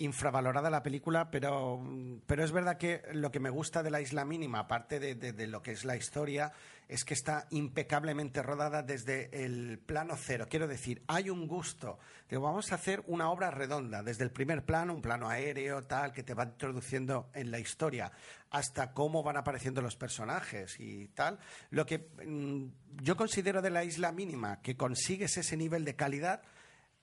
[0.00, 1.80] infravalorada la película, pero,
[2.26, 5.62] pero es verdad que lo que me gusta de la isla mínima, aparte de lo
[5.62, 6.52] que es la historia,
[6.90, 10.46] es que está impecablemente rodada desde el plano cero.
[10.50, 12.00] Quiero decir, hay un gusto.
[12.28, 16.12] Digo, vamos a hacer una obra redonda, desde el primer plano, un plano aéreo, tal,
[16.12, 18.10] que te va introduciendo en la historia,
[18.50, 21.38] hasta cómo van apareciendo los personajes y tal.
[21.70, 22.64] Lo que mm,
[23.02, 26.42] yo considero de la isla mínima, que consigues ese nivel de calidad,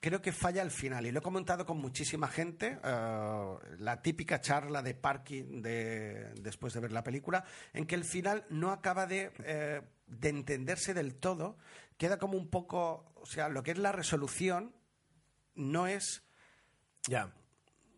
[0.00, 1.06] creo que falla al final.
[1.06, 6.72] Y lo he comentado con muchísima gente, eh, la típica charla de parking de, después
[6.74, 11.16] de ver la película, en que el final no acaba de, eh, de entenderse del
[11.16, 11.58] todo.
[11.96, 14.74] Queda como un poco, o sea, lo que es la resolución
[15.54, 16.22] no es
[17.08, 17.34] Ya.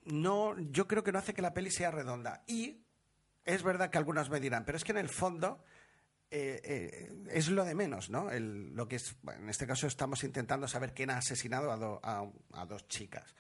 [0.05, 2.43] no, yo creo que no hace que la peli sea redonda.
[2.47, 2.87] Y
[3.45, 5.63] es verdad que algunos me dirán, pero es que en el fondo
[6.31, 8.29] eh, eh, es lo de menos, ¿no?
[8.31, 12.31] Lo que es, en este caso estamos intentando saber quién ha asesinado a, do- a-
[12.53, 13.35] a dos chicas.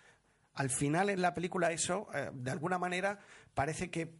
[0.55, 3.19] Al final en la película eso, eh, de alguna manera,
[3.55, 4.15] parece que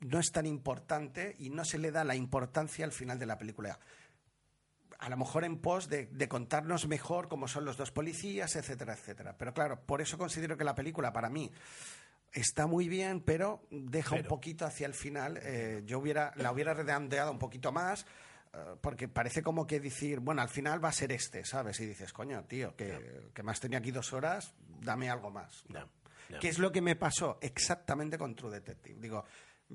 [0.00, 3.36] no es tan importante y no se le da la importancia al final de la
[3.38, 3.78] película
[4.98, 8.92] a lo mejor en pos de, de contarnos mejor cómo son los dos policías, etcétera,
[8.92, 9.34] etcétera.
[9.38, 11.50] Pero claro, por eso considero que la película para mí
[12.32, 15.38] está muy bien, pero deja un poquito hacia el final.
[15.42, 18.06] Eh, yo hubiera, la hubiera redondeado un poquito más,
[18.52, 21.78] eh, porque parece como que decir, bueno, al final va a ser este, ¿sabes?
[21.80, 25.64] Y dices, coño, tío, que, que más tenía aquí dos horas, dame algo más.
[26.40, 29.00] ¿Qué es lo que me pasó exactamente con True Detective?
[29.00, 29.24] Digo,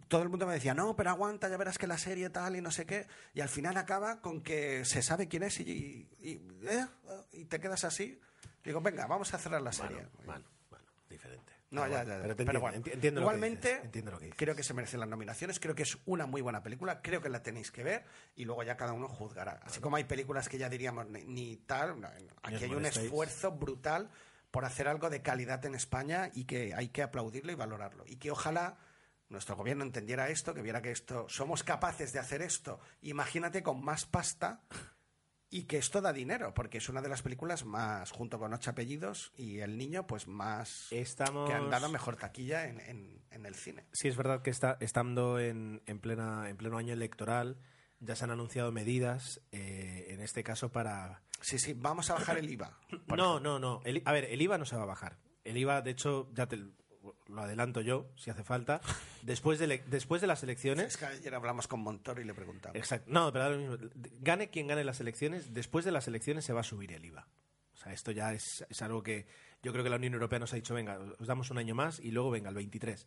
[0.08, 2.62] todo el mundo me decía, no, pero aguanta, ya verás que la serie tal y
[2.62, 3.08] no sé qué.
[3.34, 6.86] Y al final acaba con que se sabe quién es y, y- y- ¿eh?
[7.34, 8.20] y te quedas así.
[8.64, 9.98] Digo, venga, vamos a cerrar la serie.
[9.98, 11.52] Bueno, bueno, bueno, diferente.
[11.72, 12.22] No, Pero ya, ya, ya.
[12.22, 14.64] Pero, te Pero entiendo, bueno, enti- entiendo lo que igualmente, entiendo lo que creo que
[14.64, 15.60] se merecen las nominaciones.
[15.60, 17.02] Creo que es una muy buena película.
[17.02, 19.60] Creo que la tenéis que ver y luego ya cada uno juzgará.
[19.64, 22.04] Así como hay películas que ya diríamos ni, ni tal.
[22.44, 24.10] Aquí hay un esfuerzo brutal
[24.52, 28.06] por hacer algo de calidad en España y que hay que aplaudirlo y valorarlo.
[28.08, 28.78] Y que ojalá
[29.28, 32.80] nuestro gobierno entendiera esto, que viera que esto somos capaces de hacer esto.
[33.02, 34.62] Imagínate con más pasta
[35.58, 38.72] y que esto da dinero, porque es una de las películas más, junto con Ocho
[38.72, 41.50] Apellidos y El Niño, pues más Estamos...
[41.50, 43.86] que han dado mejor taquilla en, en- en el cine.
[43.94, 47.58] Sí, es verdad que está, estando en, en, plena, en pleno año electoral,
[48.00, 51.22] ya se han anunciado medidas, eh, en este caso para...
[51.42, 52.78] Sí, sí, vamos a bajar el IVA.
[53.08, 53.82] No, no, no.
[53.86, 55.18] El- a ver, el IVA no se va a bajar.
[55.44, 56.58] El IVA, de hecho, ya te
[57.28, 58.82] lo adelanto yo, si hace falta.
[59.22, 60.88] Después de, después de las elecciones...
[60.88, 62.76] Es que ayer hablamos con Montoro y le preguntamos.
[62.78, 63.10] Exacto.
[63.12, 63.78] No, pero ahora mismo,
[64.22, 67.28] gane quien gane las elecciones, después de las elecciones se va a subir el IVA.
[67.74, 69.28] O sea, esto ya es, es algo que
[69.62, 72.00] yo creo que la Unión Europea nos ha dicho, venga, os damos un año más
[72.00, 73.06] y luego venga, el 23.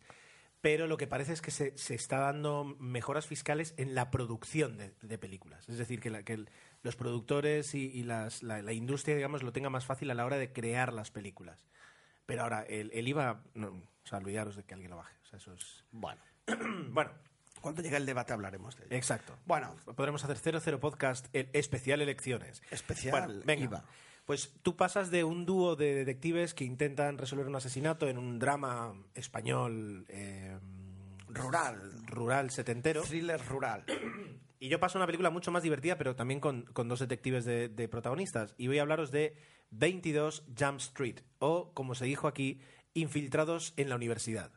[0.61, 4.77] Pero lo que parece es que se, se está dando mejoras fiscales en la producción
[4.77, 5.67] de, de películas.
[5.69, 6.49] Es decir, que, la- que el-
[6.83, 10.25] los productores y, y las- la, la industria, digamos, lo tenga más fácil a la
[10.25, 11.65] hora de crear las películas.
[12.29, 15.15] Pero ahora, el, el IVA, no, o sea, olvidaros de que alguien lo baje.
[15.23, 15.83] O sea, eso es...
[15.91, 16.21] Bueno,
[16.91, 17.09] Bueno,
[17.59, 18.95] cuando llegue el debate hablaremos de ello.
[18.95, 19.35] exacto.
[19.47, 22.61] Bueno, Podremos hacer 00 podcast el especial elecciones.
[22.69, 23.63] Especial Bueno, venga.
[23.63, 23.83] IVA.
[24.27, 28.37] Pues tú pasas de un dúo de detectives que intentan resolver un asesinato en un
[28.37, 30.55] drama español eh,
[31.29, 33.85] rural, rural setentero thriller rural.
[34.61, 37.45] Y yo paso a una película mucho más divertida, pero también con, con dos detectives
[37.45, 38.55] de, de protagonistas.
[38.57, 39.37] Y voy a hablaros de
[39.71, 42.61] 22 Jump Street, o como se dijo aquí,
[42.93, 44.51] Infiltrados en la Universidad.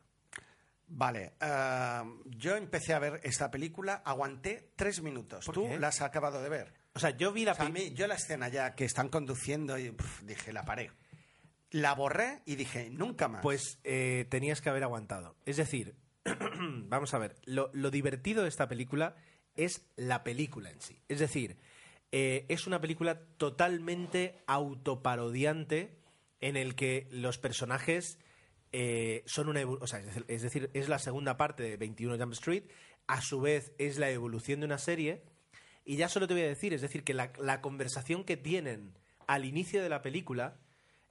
[0.95, 5.47] Vale, eh, yo empecé a ver esta película, aguanté tres minutos.
[5.47, 5.79] ¿Por ¿Tú qué?
[5.79, 6.75] la has acabado de ver?
[6.95, 9.79] O sea, yo vi la O sea, mí, yo la escena ya que están conduciendo
[9.79, 9.95] y
[10.25, 10.91] dije, la paré.
[11.71, 13.43] La borré y dije, nunca más.
[13.43, 15.37] Pues eh, tenías que haber aguantado.
[15.47, 15.97] Es decir,
[16.89, 19.17] vamos a ver, lo, lo divertido de esta película
[19.55, 21.01] es la película en sí.
[21.09, 21.57] Es decir,
[22.13, 25.99] eh, es una película totalmente autoparodiante
[26.41, 28.19] en el que los personajes
[28.73, 32.65] eh, son una o sea, es decir, es la segunda parte de 21 Jump Street,
[33.07, 35.23] a su vez es la evolución de una serie,
[35.85, 38.95] y ya solo te voy a decir, es decir, que la conversación que tienen
[39.27, 40.61] al inicio de la película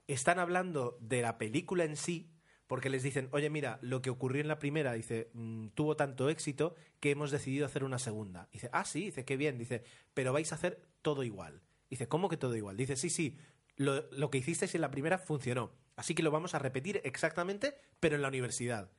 [0.06, 2.31] están hablando de la película en sí,
[2.72, 6.30] porque les dicen, oye, mira, lo que ocurrió en la primera, dice, "mm, tuvo tanto
[6.30, 8.48] éxito que hemos decidido hacer una segunda.
[8.50, 11.60] Dice, ah, sí, dice, qué bien, dice, pero vais a hacer todo igual.
[11.90, 12.78] Dice, ¿cómo que todo igual?
[12.78, 13.36] Dice, sí, sí,
[13.76, 17.76] lo, lo que hicisteis en la primera funcionó, así que lo vamos a repetir exactamente,
[18.00, 18.90] pero en la universidad.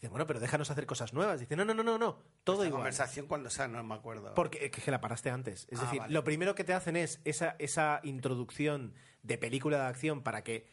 [0.00, 1.38] Dice, bueno, pero déjanos hacer cosas nuevas.
[1.38, 2.80] Dice, no, no, no, no, no, todo Esta igual.
[2.80, 4.34] conversación cuando sea, no me acuerdo.
[4.34, 5.68] Porque es que la paraste antes.
[5.70, 6.12] Es Ah, decir, vale.
[6.12, 10.66] lo primero que te hacen es esa, esa introducción de película de acción para que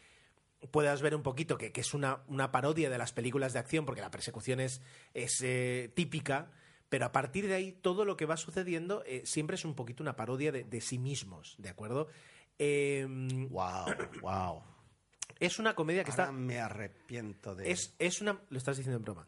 [0.71, 3.85] puedas ver un poquito que, que es una, una parodia de las películas de acción,
[3.85, 4.81] porque la persecución es,
[5.13, 6.51] es eh, típica,
[6.89, 10.03] pero a partir de ahí todo lo que va sucediendo eh, siempre es un poquito
[10.03, 12.07] una parodia de, de sí mismos, ¿de acuerdo?
[12.59, 13.05] Eh,
[13.49, 13.85] Wow,
[14.21, 14.63] wow.
[15.39, 16.33] es una comedia que Ahora está...
[16.33, 18.41] me arrepiento de Es, es una...
[18.49, 19.27] Lo estás diciendo en broma.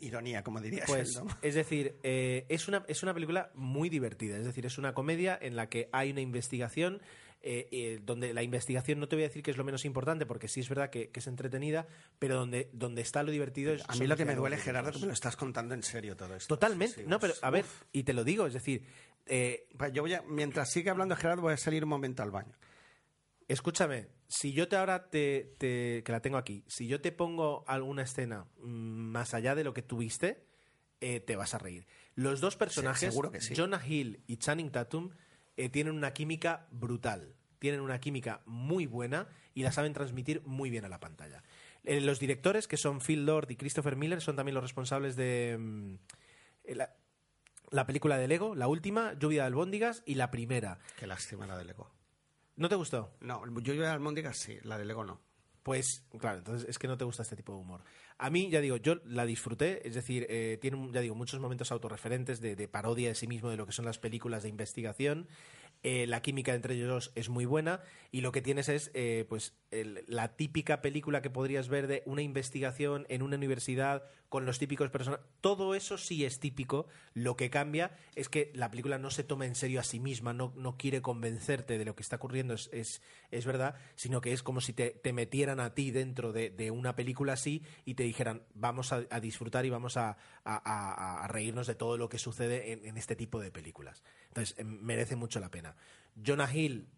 [0.00, 0.86] ironía, como dirías.
[0.86, 1.26] Pues, ¿no?
[1.40, 4.36] es decir, eh, es, una, es una película muy divertida.
[4.36, 7.00] Es decir, es una comedia en la que hay una investigación.
[7.48, 10.26] Eh, eh, donde la investigación no te voy a decir que es lo menos importante,
[10.26, 11.86] porque sí es verdad que, que es entretenida,
[12.18, 13.84] pero donde, donde está lo divertido es.
[13.88, 16.34] A mí lo que me duele, Gerardo, que me lo estás contando en serio todo
[16.34, 16.54] esto.
[16.54, 17.04] Totalmente.
[17.04, 17.82] No, pero a ver, uf.
[17.92, 18.84] y te lo digo, es decir,
[19.26, 22.30] eh, Pues yo voy a, mientras sigue hablando Gerardo, voy a salir un momento al
[22.32, 22.56] baño.
[23.48, 27.64] escúchame, si yo te ahora te, te- que la tengo aquí, si yo te pongo
[27.68, 30.44] alguna escena mm, más allá de lo que tuviste,
[31.00, 31.86] eh, te vas a reír.
[32.14, 33.54] Los dos personajes, seguro que sí.
[33.56, 35.10] Jonah Hill y Channing Tatum,
[35.56, 37.34] eh, tienen una química brutal.
[37.58, 41.42] Tienen una química muy buena y la saben transmitir muy bien a la pantalla.
[41.84, 45.56] Eh, los directores, que son Phil Lord y Christopher Miller, son también los responsables de
[45.58, 45.94] mm,
[46.64, 46.96] eh, la,
[47.70, 50.78] la película de Lego, la última, Lluvia de albóndigas, y la primera.
[50.98, 51.90] Qué lástima la de Lego.
[52.56, 53.12] ¿No te gustó?
[53.20, 55.20] No, yo iba a Almóndigas sí, la de Lego no.
[55.62, 57.82] Pues claro, entonces es que no te gusta este tipo de humor.
[58.18, 61.70] A mí, ya digo, yo la disfruté, es decir, eh, tiene, ya digo, muchos momentos
[61.72, 65.26] autorreferentes de, de parodia de sí mismo de lo que son las películas de investigación.
[65.88, 69.24] Eh, la química entre ellos dos es muy buena y lo que tienes es eh,
[69.28, 74.58] pues la típica película que podrías ver de una investigación en una universidad con los
[74.58, 75.26] típicos personajes.
[75.40, 76.86] Todo eso sí es típico.
[77.14, 80.32] Lo que cambia es que la película no se toma en serio a sí misma,
[80.32, 84.32] no, no quiere convencerte de lo que está ocurriendo, es, es, es verdad, sino que
[84.32, 88.42] es como si te, metieran a ti dentro de, una película así y te dijeran,
[88.54, 90.16] vamos a, disfrutar y vamos a,
[91.28, 94.02] reírnos de todo lo que sucede en, en este tipo de películas.
[94.28, 95.76] Entonces, em, merece mucho la pena.
[96.24, 96.88] Jonah Hill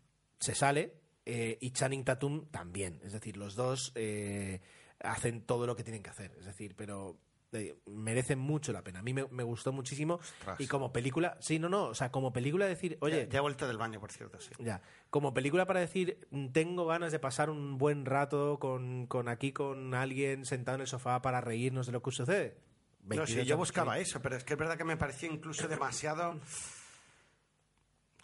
[0.41, 0.95] se sale
[1.31, 3.01] eh, y Channing Tatum también.
[3.05, 4.61] Es decir, los dos eh,
[5.01, 6.35] hacen todo lo que tienen que hacer.
[6.39, 7.19] Es decir, pero
[7.53, 8.99] eh, merecen mucho la pena.
[8.99, 10.15] A mí me, me gustó muchísimo.
[10.15, 10.61] Ostras.
[10.61, 13.41] Y como película, sí, no, no, o sea, como película decir, oye, ya, ya he
[13.41, 14.51] vuelto del baño, por cierto, sí.
[14.59, 14.83] ya.
[15.09, 19.53] Como película para decir, mm, tengo ganas de pasar un buen rato con, con aquí
[19.53, 22.59] con alguien sentado en el sofá para reírnos de lo que sucede.
[23.05, 25.67] No, sí, 22 yo buscaba eso, pero es que es verdad que me pareció incluso
[25.69, 26.39] demasiado...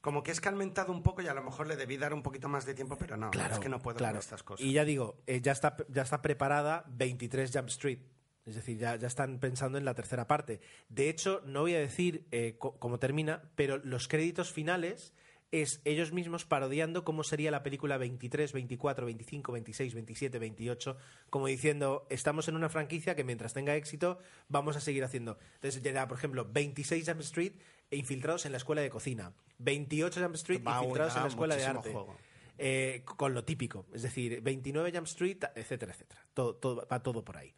[0.04, 2.46] Como que es calmentado un poco y a lo mejor le debí dar un poquito
[2.46, 4.12] más de tiempo, pero no, Claro, es que no puedo claro.
[4.12, 4.62] con estas cosas.
[4.62, 8.00] Y ya digo, eh, ya, está, ya está preparada 23 Jump Street.
[8.44, 10.60] Es decir, ya, ya están pensando en la tercera parte.
[10.90, 15.14] De hecho, no voy a decir eh, cómo termina, pero los créditos finales
[15.52, 20.96] es ellos mismos parodiando cómo sería la película 23, 24, 25, 26, 27, 28,
[21.30, 25.38] como diciendo, estamos en una franquicia que mientras tenga éxito vamos a seguir haciendo.
[25.54, 27.54] Entonces, ya, por ejemplo, 26 Jump Street
[27.94, 31.56] e infiltrados en la escuela de cocina, 28 Jump Street Va infiltrados en la escuela
[31.56, 31.92] de arte.
[31.92, 32.16] juego.
[32.58, 36.24] Eh, con lo típico, es decir, 29 Jump Street, etcétera, etcétera.
[36.34, 37.54] Todo, todo, va todo por ahí.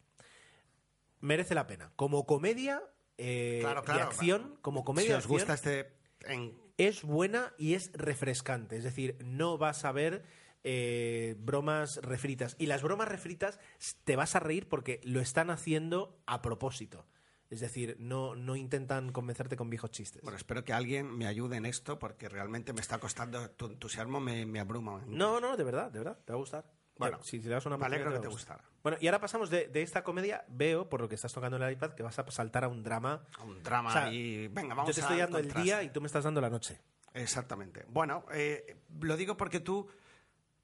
[1.19, 1.91] Merece la pena.
[1.95, 2.81] Como comedia
[3.17, 3.99] eh, Claro, claro.
[3.99, 5.91] de acción, como comedia si de os acción, gusta este...
[6.25, 8.77] en- es buena y es refrescante.
[8.77, 10.23] Es decir, no vas a ver
[10.63, 12.55] eh, bromas refritas.
[12.59, 13.59] Y las bromas refritas
[14.03, 17.05] te vas a reír porque lo están haciendo a propósito.
[17.49, 20.21] Es decir, no, no intentan convencerte con viejos chistes.
[20.21, 24.19] Bueno, espero que alguien me ayude en esto porque realmente me está costando, tu entusiasmo
[24.19, 25.01] me, me abruma.
[25.07, 26.65] no, no, de verdad, de verdad, te va a gustar.
[26.97, 28.61] Bueno, si le das una me alegro que te a gustara.
[28.63, 28.79] gustar.
[28.81, 30.43] Bueno, y ahora pasamos de, de esta comedia.
[30.49, 32.81] Veo, por lo que estás tocando en el iPad, que vas a saltar a un
[32.83, 33.23] drama.
[33.45, 35.89] Un drama O sea, y venga, vamos Yo te a estoy dando el día y
[35.89, 36.81] tú me estás dando la noche.
[37.13, 37.85] Exactamente.
[37.87, 39.87] Bueno, eh, lo digo porque tú.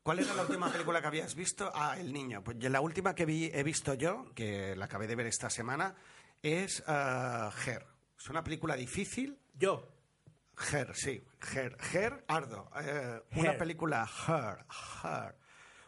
[0.02, 1.72] ¿Cuál era la última película que habías visto?
[1.74, 2.44] Ah, El Niño.
[2.44, 5.96] Pues la última que vi, he visto yo, que la acabé de ver esta semana,
[6.44, 7.88] es Her.
[8.18, 9.40] Es una película difícil.
[9.56, 9.90] Yo.
[10.72, 11.24] Her, sí.
[11.56, 11.76] Her.
[11.94, 12.70] Her, Ardo.
[12.80, 14.66] Eh, Una película Her.
[15.04, 15.36] Her.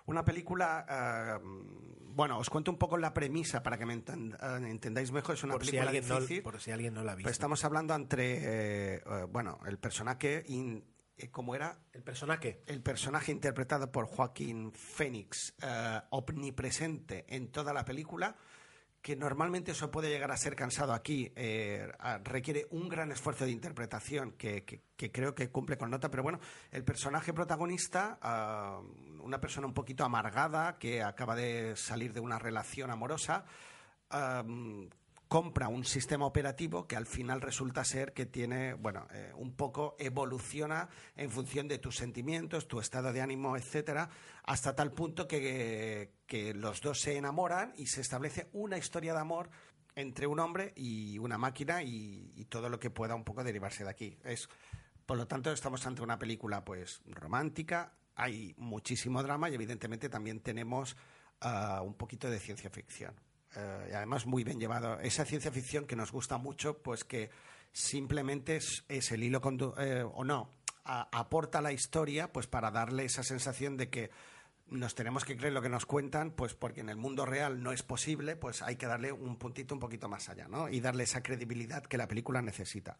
[0.07, 0.85] Una película.
[0.89, 4.01] ah, bueno, os cuento un poco la premisa para que me
[4.39, 5.35] ah, entendáis mejor.
[5.35, 6.41] Es una Por si, película no, difícil.
[6.43, 7.25] por si alguien no la ha visto.
[7.27, 8.33] Pues estamos hablando entre.
[8.37, 10.43] eh, eh, bueno, el personaje.
[10.47, 10.83] in-
[11.31, 11.79] ¿Cómo era?
[11.93, 12.61] El personaje.
[12.67, 18.35] el personaje interpretado por Joaquín Phoenix, eh, omnipresente en toda la película,
[19.05, 21.87] que normalmente eso puede llegar a ser cansado aquí, eh,
[22.23, 24.65] requiere un gran esfuerzo de interpretación que,
[24.97, 26.39] creo que cumple con nota, pero bueno,
[26.71, 28.81] el personaje protagonista, ah,
[29.21, 33.45] una persona un poquito amargada que acaba de salir de una relación amorosa,
[34.09, 34.43] ah,
[35.27, 39.95] compra un sistema operativo que al final resulta ser que tiene, bueno, eh, un poco
[39.99, 44.09] evoluciona en función de tus sentimientos, tu estado de ánimo, etcétera,
[44.43, 49.19] hasta tal punto que, que los dos se enamoran y se establece una historia de
[49.19, 49.49] amor
[49.95, 53.89] entre un hombre y una máquina y, todo lo que pueda un poco derivarse de
[53.89, 54.17] aquí.
[54.23, 54.49] Es,
[55.05, 60.41] por lo tanto, estamos ante una película pues romántica, hay muchísimo drama y evidentemente también
[60.41, 60.95] tenemos
[61.41, 63.15] ah, un poquito de ciencia ficción.
[63.55, 64.99] Eh, y además muy bien llevado.
[64.99, 67.29] Esa ciencia ficción que nos gusta mucho, pues que
[67.71, 69.41] simplemente es, es el hilo
[69.77, 70.49] eh, o no,
[70.83, 74.11] a- aporta la historia, pues para darle esa sensación de que
[74.67, 77.71] nos tenemos que creer lo que nos cuentan, pues porque en el mundo real no
[77.71, 80.69] es posible, pues hay que darle un puntito un poquito más allá, ¿no?
[80.69, 82.97] Y darle esa credibilidad que la película necesita.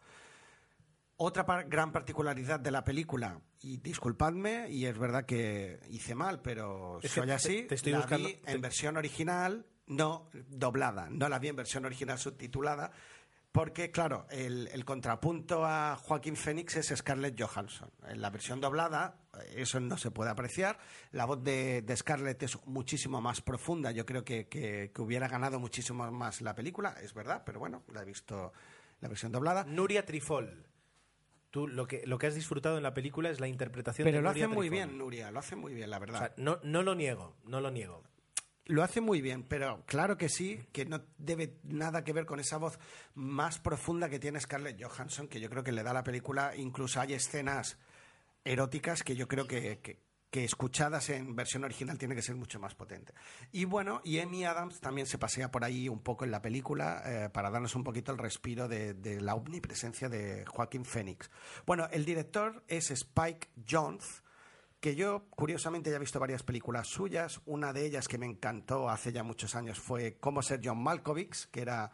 [1.18, 6.41] Otra par- gran particularidad de la película, y disculpadme, y es verdad que hice mal,
[6.41, 10.30] pero Es soy te- así, te estoy la buscando- vi te- en versión original, no
[10.50, 12.91] doblada, no la vi en versión original subtitulada,
[13.52, 17.89] porque claro, el, el contrapunto a Joaquín Phoenix es Scarlett Johansson.
[18.08, 20.78] En la versión doblada eh, eso no se puede apreciar,
[21.12, 25.28] la voz de, de Scarlett es muchísimo más profunda, yo creo que, que- que hubiera
[25.30, 28.52] ganado muchísimo más la película, es verdad, pero bueno, la he visto
[29.00, 29.63] la versión doblada.
[29.65, 30.67] Nuria Trifol.
[31.52, 34.24] Tú lo que, lo que has disfrutado en la película es la interpretación Pero de
[34.24, 36.19] lo Nuria hace muy bien, Nuria, lo hace muy bien, la O verdad.
[36.19, 38.04] sea, no, no lo niego, no lo niego.
[38.65, 42.39] Lo hace muy bien, pero claro que sí, que no debe nada que ver con
[42.39, 42.80] esa voz
[43.13, 46.56] más profunda que tiene Scarlett Johansson, que yo creo que le da a la película,
[46.56, 47.78] incluso hay escenas
[48.43, 50.04] eróticas que yo creo que, que-
[50.36, 53.13] escuchadas en versión original tiene que ser mucho más potente.
[53.54, 57.01] Y bueno, y Amy Adams también se pasea por ahí un poco en la película
[57.06, 61.32] eh, para darnos un poquito el respiro de, de la omnipresencia de Joaquín Phoenix.
[61.65, 64.23] Bueno, el director es Spike Jones,
[64.86, 67.41] que yo curiosamente ya he visto varias películas suyas.
[67.48, 71.50] Una de ellas que me encantó hace ya muchos años fue Cómo ser John Malkovich,
[71.50, 71.91] que era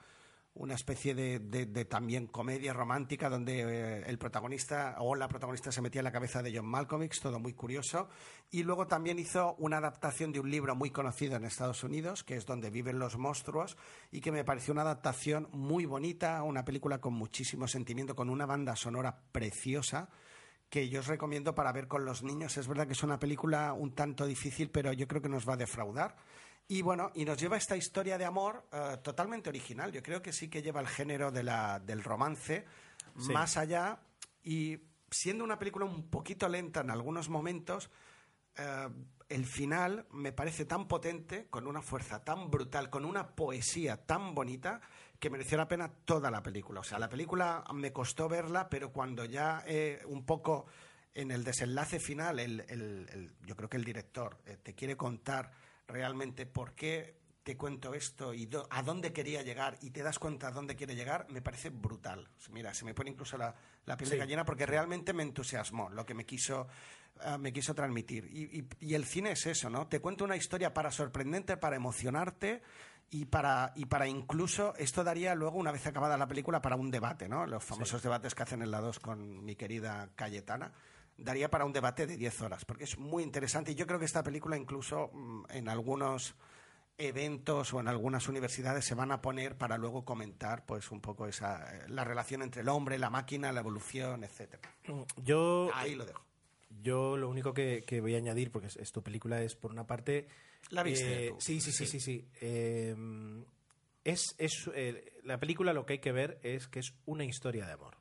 [0.56, 6.02] una especie de, también comedia romántica donde eh, el protagonista o la protagonista se metía
[6.02, 8.10] en la cabeza de John Malkovich, todo muy curioso.
[8.50, 12.36] Y luego también hizo una adaptación de un libro muy conocido en Estados Unidos, que
[12.36, 13.78] es Donde viven los monstruos,
[14.12, 18.46] y que me pareció una adaptación muy bonita, una película con muchísimo sentimiento, con una
[18.46, 20.10] banda sonora preciosa
[20.72, 22.56] que yo os recomiendo para ver con los niños.
[22.58, 25.54] Es verdad que es una película un tanto difícil, pero yo creo que nos va
[25.54, 26.16] a defraudar.
[26.70, 29.92] Y bueno, y nos lleva esta historia de amor eh, totalmente original.
[29.92, 32.66] Yo creo que sí que lleva el género de la, del romance
[33.20, 33.34] Sí.
[33.34, 34.00] más allá
[34.42, 34.80] y
[35.10, 37.90] siendo una película un poquito lenta en algunos momentos,
[38.56, 38.88] eh,
[39.28, 44.34] el final me parece tan potente, con una fuerza tan brutal, con una poesía tan
[44.34, 44.80] bonita,
[45.22, 46.80] que mereció la pena toda la película.
[46.80, 50.66] O sea, la película me costó verla, pero cuando ya eh, un poco
[51.14, 54.98] en el desenlace final, el- el- el- yo creo que el director eh, te quiere
[54.98, 55.52] contar
[55.88, 60.18] realmente por qué te cuento esto y do- a dónde quería llegar y te das
[60.18, 62.28] cuenta a dónde quiere llegar, me parece brutal.
[62.50, 63.54] Mira, se me pone incluso la,
[63.86, 66.68] la piel de gallina porque realmente me entusiasmó lo que me quiso,
[67.22, 68.26] ah, me quiso transmitir.
[68.32, 69.88] Y, y- y el cine es eso, ¿no?
[69.88, 72.62] Te cuento una historia para sorprenderte, para emocionarte
[73.12, 76.90] y para, y para incluso, esto daría luego, una vez acabada la película, para un
[76.90, 77.46] debate, ¿no?
[77.46, 80.72] Los famosos debates que hacen en la 2 con mi querida Cayetana.
[81.18, 83.74] Daría para un debate de 10 horas, porque es muy interesante.
[83.74, 86.36] Y yo creo que esta película, incluso mm, en algunos
[86.98, 91.28] eventos o en algunas universidades se van a poner para luego comentar pues un poco
[91.28, 94.72] esa eh, la relación entre el hombre, la máquina, la evolución, etcétera.
[95.18, 96.24] Yo, Ahí lo dejo.
[96.82, 99.72] Yo lo único que, que voy a añadir, porque es, es tu película, es por
[99.72, 100.28] una parte.
[100.70, 101.38] ¿La viste eh, tú?
[101.42, 102.00] Sí, sí, sí, sí.
[102.00, 102.28] sí.
[102.42, 102.96] Eh,
[104.04, 107.66] es, es, eh, la película lo que hay que ver es que es una historia
[107.66, 107.98] de amor.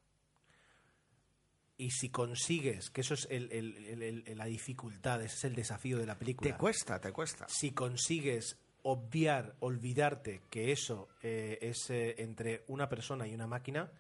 [1.76, 5.54] y si consigues, que eso es el- el- el- el- la dificultad, ese es el
[5.54, 6.50] desafío de la película.
[6.52, 7.46] Te cuesta, te cuesta.
[7.48, 13.90] si consigues obviar, olvidarte que eso eh, es eh, entre una persona y una máquina,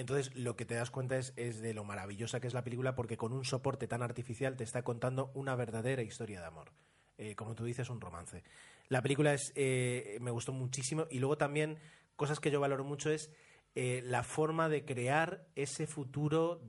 [0.00, 3.16] entonces lo que te das cuenta es, de lo maravillosa que es la película porque
[3.16, 6.72] con un soporte tan artificial te está contando una verdadera historia de amor.
[7.18, 8.44] Eh, como tú dices, un romance.
[8.88, 11.78] La película es, eh, me gustó muchísimo y luego también
[12.16, 13.30] cosas que yo valoro mucho es
[13.74, 16.60] eh, la forma de crear ese futuro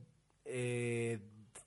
[0.46, 1.20] eh,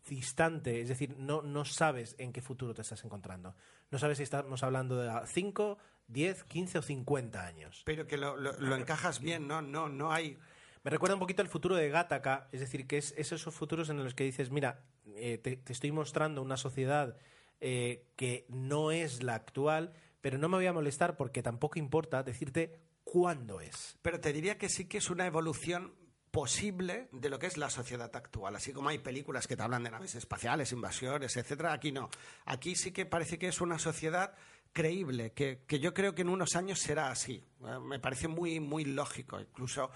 [0.09, 3.55] distante, es decir, no, no sabes en qué futuro te estás encontrando.
[3.91, 7.83] No sabes si estamos hablando de 5, 10, 15 o 50 años.
[7.85, 9.63] Pero que lo, lo- lo encajas bien, ¿no?
[9.63, 10.39] No, no hay...
[10.85, 13.89] Me recuerda un poquito al futuro de Gattaca, es decir, que es, es esos futuros
[13.89, 17.16] en los que dices, mira, eh, te, estoy mostrando una sociedad
[17.61, 22.24] eh, que no es la actual, pero no me voy a molestar porque tampoco importa
[22.24, 23.97] decirte cuándo es.
[24.03, 25.95] Pero te diría que sí que es una evolución
[26.33, 28.57] posible de lo que es la sociedad actual.
[28.57, 32.11] Así como hay películas que te hablan de naves espaciales, invasiones, etcétera, aquí no.
[32.47, 34.35] Aquí sí que parece que es una sociedad
[34.72, 37.45] creíble, que, que yo creo que en unos años será así.
[37.61, 39.39] Eh, me parece muy, muy lógico.
[39.39, 39.91] Incluso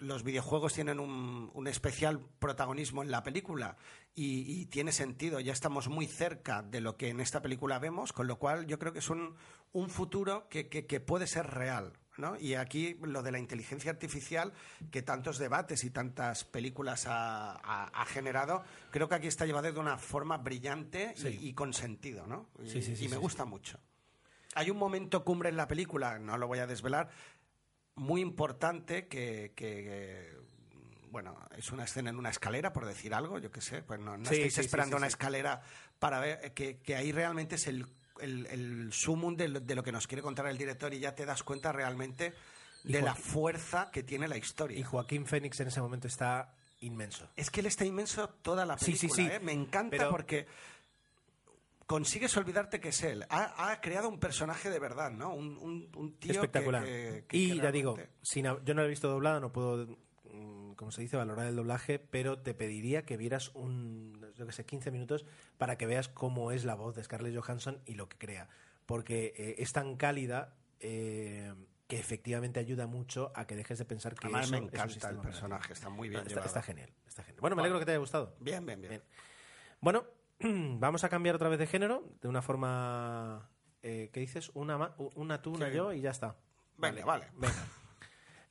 [0.00, 3.76] los videojuegos tienen un, un especial protagonismo en la película
[4.14, 5.40] y, y tiene sentido.
[5.40, 8.78] Ya estamos muy cerca de lo que en esta película vemos, con lo cual yo
[8.78, 9.34] creo que es un,
[9.72, 11.92] un futuro que, que- que puede ser real.
[12.18, 12.34] ¿no?
[12.38, 14.54] Y aquí lo de la inteligencia artificial,
[14.90, 19.70] que tantos debates y tantas películas ha, ha- ha generado, creo que aquí está llevado
[19.70, 21.38] de una forma brillante y- Sí.
[21.42, 22.26] y, con sentido.
[22.26, 22.48] ¿no?
[22.62, 23.78] Y, Sí, sí, sí, y me gusta mucho.
[24.54, 27.10] Hay un momento cumbre en la película, no lo voy a desvelar,
[27.96, 30.32] muy importante que,
[31.10, 34.16] bueno, es una escena en una escalera, por decir algo, yo qué sé, pues no,
[34.16, 35.62] no Sí, estáis sí, esperando sí, una escalera
[35.98, 37.86] para ver que, que ahí realmente es el,
[38.20, 41.14] el, el sumum de lo, de lo que nos quiere contar el director y ya
[41.14, 42.34] te das cuenta realmente
[42.84, 44.78] de la fuerza que tiene la historia.
[44.78, 47.28] Y Joaquín Fénix en ese momento está inmenso.
[47.34, 49.14] Es que él está inmenso toda la Sí, película.
[49.14, 49.28] sí, sí.
[49.32, 49.40] ¿eh?
[49.40, 50.46] Me encanta Pero- porque
[51.86, 53.24] consigues olvidarte que es él.
[53.30, 55.34] Ha, ha creado un personaje de verdad, ¿no?
[55.34, 56.84] Un, un- un tío Espectacular.
[56.84, 60.72] que- que- y ya digo, sin yo no lo he visto doblado, no puedo, mm,
[60.74, 64.66] como se dice, valorar el doblaje, pero te pediría que vieras un, yo que sé,
[64.66, 65.24] 15 minutos
[65.58, 68.48] para que veas cómo es la voz de Scarlett Johansson y lo que crea.
[68.84, 71.54] Porque eh, es tan cálida eh,
[71.86, 74.68] que efectivamente ayuda mucho a que dejes de pensar que Además eso me es un
[74.70, 76.46] encanta el personaje, está muy bien está, llevado.
[76.48, 77.40] está genial, está genial.
[77.40, 78.34] Bueno, me alegro que te haya gustado.
[78.40, 78.90] Bien, bien, bien.
[78.90, 79.02] Bien.
[79.80, 80.04] Bueno,
[80.40, 83.48] vamos a cambiar otra vez de género, de una forma...
[83.82, 84.50] eh, ¿Qué dices?
[84.54, 85.76] Una, una tú, una Sí.
[85.76, 86.36] yo y ya está.
[86.78, 87.26] Venga, vale.
[87.34, 87.64] Venga.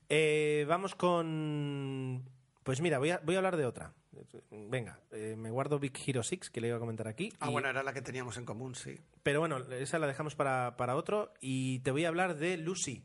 [0.10, 2.24] Eh, vamos con...
[2.64, 3.94] Pues mira, voy a, voy a hablar de otra.
[4.50, 7.32] Venga, eh, me guardo Big Hero 6, que le iba a comentar aquí.
[7.40, 8.98] Ah, y- bueno, era la que teníamos en común, sí.
[9.24, 11.34] Pero bueno, esa la dejamos para, para otro.
[11.42, 13.04] Y te voy a hablar de Lucy.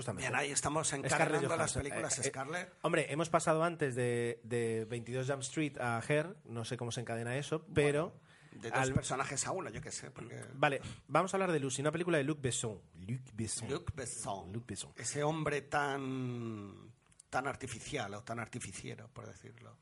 [0.00, 0.28] Justamente.
[0.28, 2.72] Bien, ahí estamos encarnando las películas Eh, eh, Scarlett.
[2.82, 6.36] Hombre, hemos pasado antes de, de 22 Jump Street a Her.
[6.44, 8.14] No sé cómo se encadena eso, pero...
[8.52, 10.42] De dos al- personajes a uno, yo qué sé, porque...
[10.54, 12.80] Vale, vamos a hablar de Lucy, una película de Luc Besson.
[13.06, 13.70] Luc Besson.
[13.70, 14.52] Luc Besson.
[14.52, 14.92] Luc Besson.
[14.96, 16.90] Ese hombre tan
[17.30, 19.78] tan artificial o tan artificiero, por decirlo.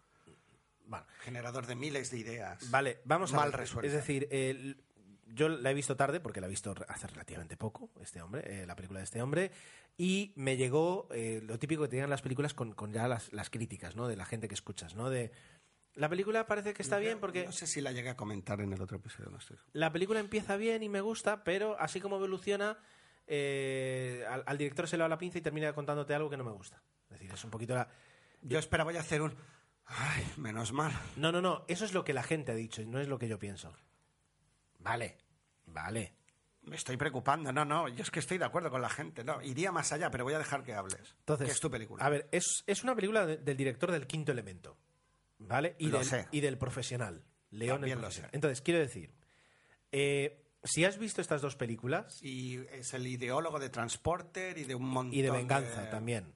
[0.85, 2.71] Bueno, Generador de miles de ideas.
[2.71, 3.61] Vale, vamos a Mal ver.
[3.61, 3.87] resuelta.
[3.87, 4.83] Es decir, el-
[5.35, 8.67] yo la he visto tarde, porque la he visto hace relativamente poco, este hombre, eh,
[8.67, 9.51] la película de este hombre,
[9.97, 13.51] y me llegó eh, lo típico que tenían las películas con, con ya las, las
[13.51, 14.09] críticas, ¿no?
[14.09, 15.11] De la gente que escuchas, ¿no?
[15.11, 15.33] De
[15.95, 18.73] la película parece que está bien porque No sé si la llegué a comentar en
[18.73, 19.57] el otro episodio, no estoy.
[19.73, 22.79] la película empieza bien y me gusta, pero así como evoluciona,
[23.27, 26.45] eh, al, al director se le va la pinza y termina contándote algo que no
[26.45, 26.81] me gusta.
[27.05, 27.89] Es decir, es un poquito la...
[28.43, 29.35] Yo esperaba ya hacer un...
[29.87, 30.93] Ay, menos mal.
[31.17, 33.27] No, no, no, eso es lo que la gente ha dicho, no es lo que
[33.27, 33.75] yo pienso.
[34.79, 35.19] Vale,
[35.67, 36.15] vale.
[36.63, 37.53] Me estoy preocupando.
[37.53, 39.25] No, no, yo es que estoy de acuerdo con la gente.
[39.25, 41.15] No, iría más allá, pero voy a dejar que hables.
[41.21, 42.05] Entonces, que es tu película.
[42.05, 44.77] A ver, es, es una película de- del director del quinto elemento.
[45.39, 45.77] ¿Vale?
[45.79, 46.29] Y, Lo del, sé.
[46.33, 47.25] y del profesional.
[47.51, 48.27] León el lo sé.
[48.33, 49.15] Entonces, quiero decir,
[49.93, 54.75] eh, si has visto estas dos películas, Y es el ideólogo de Transporter y de
[54.75, 56.35] un montón y de venganza también.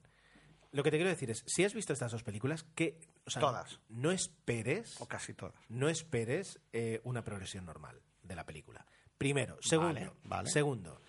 [0.71, 3.41] Lo que te quiero decir es, si has visto estas dos películas, que o sea,
[3.41, 3.79] Todas.
[3.89, 5.53] no esperes, O casi todas.
[5.69, 8.85] no esperes eh, una progresión normal de la película.
[9.17, 10.49] Primero, segundo, Vale, vale.
[10.49, 11.01] segundo,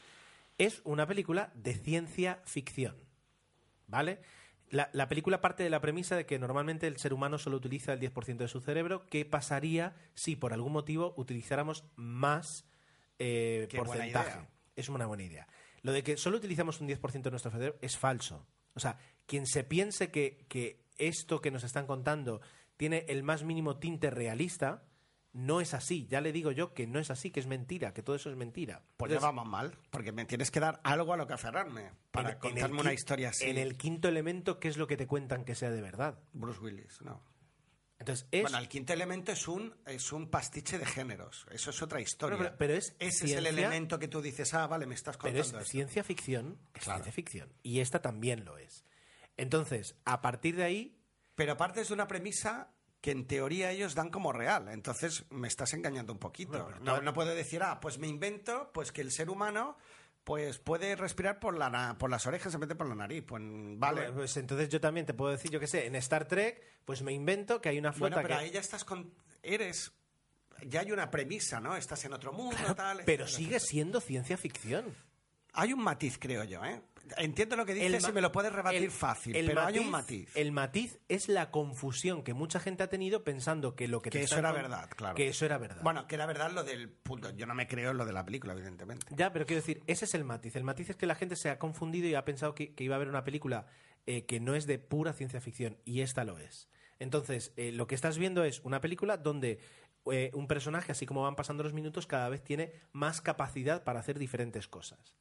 [0.58, 2.96] es una película de ciencia ficción,
[3.86, 4.20] ¿vale?
[4.70, 7.92] La, la película parte de la premisa de que normalmente el ser humano solo utiliza
[7.92, 9.06] el 10% de su cerebro.
[9.06, 12.64] ¿Qué pasaría si por algún motivo utilizáramos más
[13.18, 14.48] eh, porcentaje?
[14.74, 15.46] Es una buena idea.
[15.82, 18.46] Lo de que solo utilizamos un 10% de nuestro cerebro es falso.
[18.74, 22.40] O sea, quien se piense que, que esto que nos están contando
[22.76, 24.82] tiene el más mínimo tinte realista
[25.34, 26.06] no es así.
[26.08, 28.36] Ya le digo yo que no es así, que es mentira, que todo eso es
[28.36, 28.82] mentira.
[28.96, 32.30] Pues ya vamos mal, porque me tienes que dar algo a lo que aferrarme para
[32.32, 33.44] en- contarme una historia así.
[33.50, 36.18] En el quinto elemento, ¿qué es lo que te cuentan que sea de verdad?
[36.32, 37.22] Bruce Willis, no.
[37.98, 38.42] Entonces, es...
[38.42, 41.46] Bueno, el quinto elemento es un, es un pastiche de géneros.
[41.50, 42.36] Eso es otra historia.
[42.36, 45.16] Pero- pero- pero es Ese es el elemento que tú dices, ah, vale, me estás
[45.16, 45.70] Pero contando es esto.
[45.70, 46.98] ciencia ficción, es Claro.
[46.98, 47.52] ciencia ficción.
[47.62, 48.84] Y esta también lo es.
[49.36, 51.00] Entonces, a partir de ahí,
[51.36, 52.70] Pero partes de una premisa
[53.04, 54.66] que en teoría ellos dan como real.
[54.70, 56.64] Entonces me estás engañando un poquito.
[56.64, 59.76] Bueno, no, no puedo decir, ah, pues me invento pues que el ser humano
[60.24, 63.22] pues puede respirar por, la, por las orejas en vez de por la nariz.
[63.28, 64.10] Pues vale.
[64.10, 67.12] pues entonces yo también te puedo decir, yo qué sé, en Star Trek, pues me
[67.12, 68.44] invento que hay una Bueno, flota pero que...
[68.46, 69.12] ahí ya estás con...
[69.42, 69.92] Eres...
[70.62, 71.76] Ya hay una premisa, ¿no?
[71.76, 73.02] Estás en otro mundo, tal...
[73.04, 73.70] Pero etcétera, sigue etcétera.
[73.70, 74.94] siendo ciencia ficción.
[75.52, 76.80] Hay un matiz, creo yo, ¿eh?
[77.16, 79.90] Entiendo lo que dices y me lo puedes rebatir el- fácil, el pero hay un
[79.90, 80.34] matiz.
[80.36, 84.18] El matiz es la confusión que mucha gente ha tenido pensando que lo que, Que
[84.20, 85.14] te eso era con- verdad, claro.
[85.14, 85.82] Que eso era verdad.
[85.82, 87.30] Bueno, que era verdad lo del punto.
[87.36, 89.06] Yo no me creo en lo de la película, evidentemente.
[89.10, 90.56] Ya, pero quiero decir, ese es el matiz.
[90.56, 92.94] El matiz es que la gente se ha confundido y ha pensado que, que iba
[92.94, 93.66] a haber una película
[94.06, 96.68] eh, que no es de pura ciencia ficción, y esta lo es.
[96.98, 99.58] Entonces, eh, lo que estás viendo es una película donde
[100.12, 104.00] eh, un personaje, así como van pasando los minutos, cada vez tiene más capacidad para
[104.00, 105.14] hacer diferentes cosas.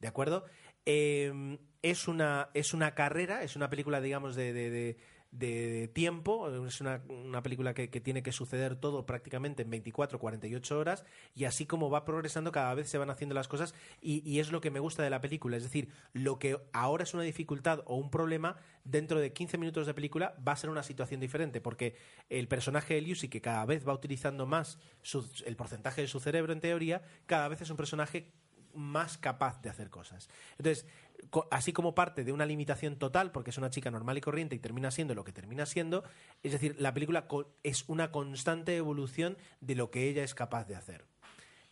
[0.00, 0.46] ¿De acuerdo?
[0.86, 7.02] Eh, es, una, es una carrera, es una película, digamos, de, de- tiempo, es una,
[7.08, 11.04] una película que, que tiene que suceder todo prácticamente en 24, 48 horas,
[11.34, 14.52] y así como va progresando, cada vez se van haciendo las cosas, y, y es
[14.52, 15.56] lo que me gusta de la película.
[15.56, 19.86] Es decir, lo que ahora es una dificultad o un problema, dentro de 15 minutos
[19.86, 21.96] de película va a ser una situación diferente, porque
[22.28, 26.20] el personaje de Lucy, que cada vez va utilizando más su- el porcentaje de su
[26.20, 28.32] cerebro, en teoría, cada vez es un personaje
[28.74, 30.28] más capaz de hacer cosas.
[30.58, 30.86] Entonces,
[31.50, 34.58] así como parte de una limitación total, porque es una chica normal y corriente y
[34.58, 36.04] termina siendo lo que termina siendo,
[36.42, 37.26] es decir, la película
[37.62, 41.04] es una constante evolución de lo que ella es capaz de hacer.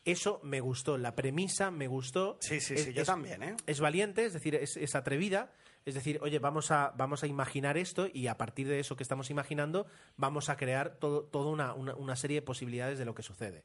[0.04, 2.38] Eso me gustó, la premisa me gustó.
[2.40, 3.56] Sí, sí, Es- sí, yo es- también, ¿eh?
[3.66, 5.52] Es valiente, es decir, es, es atrevida.
[5.86, 9.02] Es decir, oye, vamos a, vamos a imaginar esto y a partir de eso que
[9.02, 9.86] estamos imaginando
[10.16, 13.64] vamos a crear todo, toda una, una- una serie de posibilidades de lo que sucede.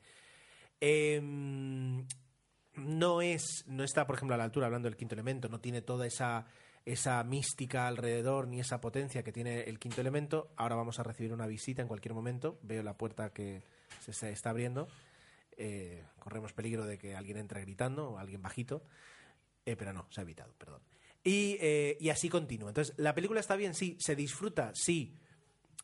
[0.81, 2.05] Em,
[2.77, 5.81] no es no está por ejemplo a la altura hablando del quinto elemento no tiene
[5.81, 6.45] toda esa
[6.85, 11.33] esa mística alrededor ni esa potencia que tiene el quinto elemento ahora vamos a recibir
[11.33, 13.63] una visita en cualquier momento veo la puerta que
[13.99, 14.87] se, está abriendo
[15.57, 18.83] Eh, corremos peligro de que alguien entre gritando o alguien bajito
[19.65, 20.81] Eh, pero no se ha evitado perdón.
[21.23, 22.69] Y, eh, y así continúa.
[22.69, 23.95] Entonces la película está bien sí.
[23.99, 25.17] Se disfruta sí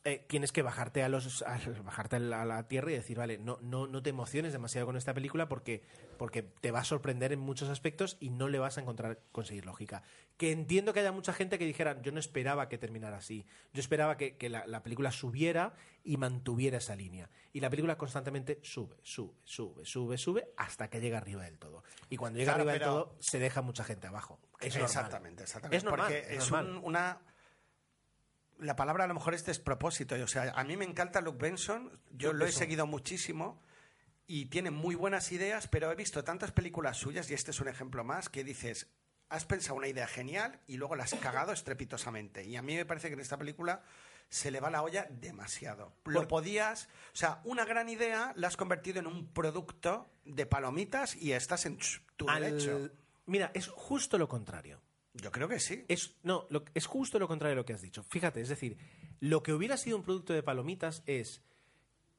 [0.04, 3.16] eh, tienes que bajarte a los a, bajarte a la, a la tierra y decir
[3.18, 5.82] vale no no no te emociones demasiado con esta película porque
[6.18, 9.64] porque te va a sorprender en muchos aspectos y no le vas a encontrar conseguir
[9.64, 10.02] lógica
[10.36, 13.80] que entiendo que haya mucha gente que dijera yo no esperaba que terminara así yo
[13.80, 18.58] esperaba que, que la, la película subiera y mantuviera esa línea y la película constantemente
[18.62, 22.68] sube sube sube sube sube hasta que llega arriba del todo y cuando llega Claro,
[22.68, 24.88] arriba del todo se deja mucha gente abajo es normal.
[24.90, 25.76] exactamente, exactamente.
[25.76, 26.76] es normal, Porque es normal.
[26.78, 27.18] un- una.
[28.62, 30.14] La palabra a lo mejor es despropósito.
[30.22, 31.90] O sea, a mí me encanta Luke Benson.
[32.10, 32.58] Yo Luke lo he Benson.
[32.60, 33.60] seguido muchísimo
[34.26, 37.68] y tiene muy buenas ideas, pero he visto tantas películas suyas, y este es un
[37.68, 38.86] ejemplo más, que dices,
[39.28, 42.44] has pensado una idea genial y luego la has cagado estrepitosamente.
[42.44, 43.82] Y a mí me parece que en esta película
[44.28, 45.92] se le va la olla demasiado.
[46.04, 51.16] Lo podías, o sea, una gran idea la has convertido en un producto de palomitas
[51.16, 51.78] y estás en
[52.16, 52.90] tu Al- derecho.
[53.26, 54.80] mira es justo lo contrario
[55.14, 55.84] Yo creo que sí.
[55.88, 58.02] Es, no, lo- es justo lo contrario de lo que has dicho.
[58.04, 58.78] Fíjate, es decir,
[59.20, 61.42] lo que hubiera sido un producto de palomitas es,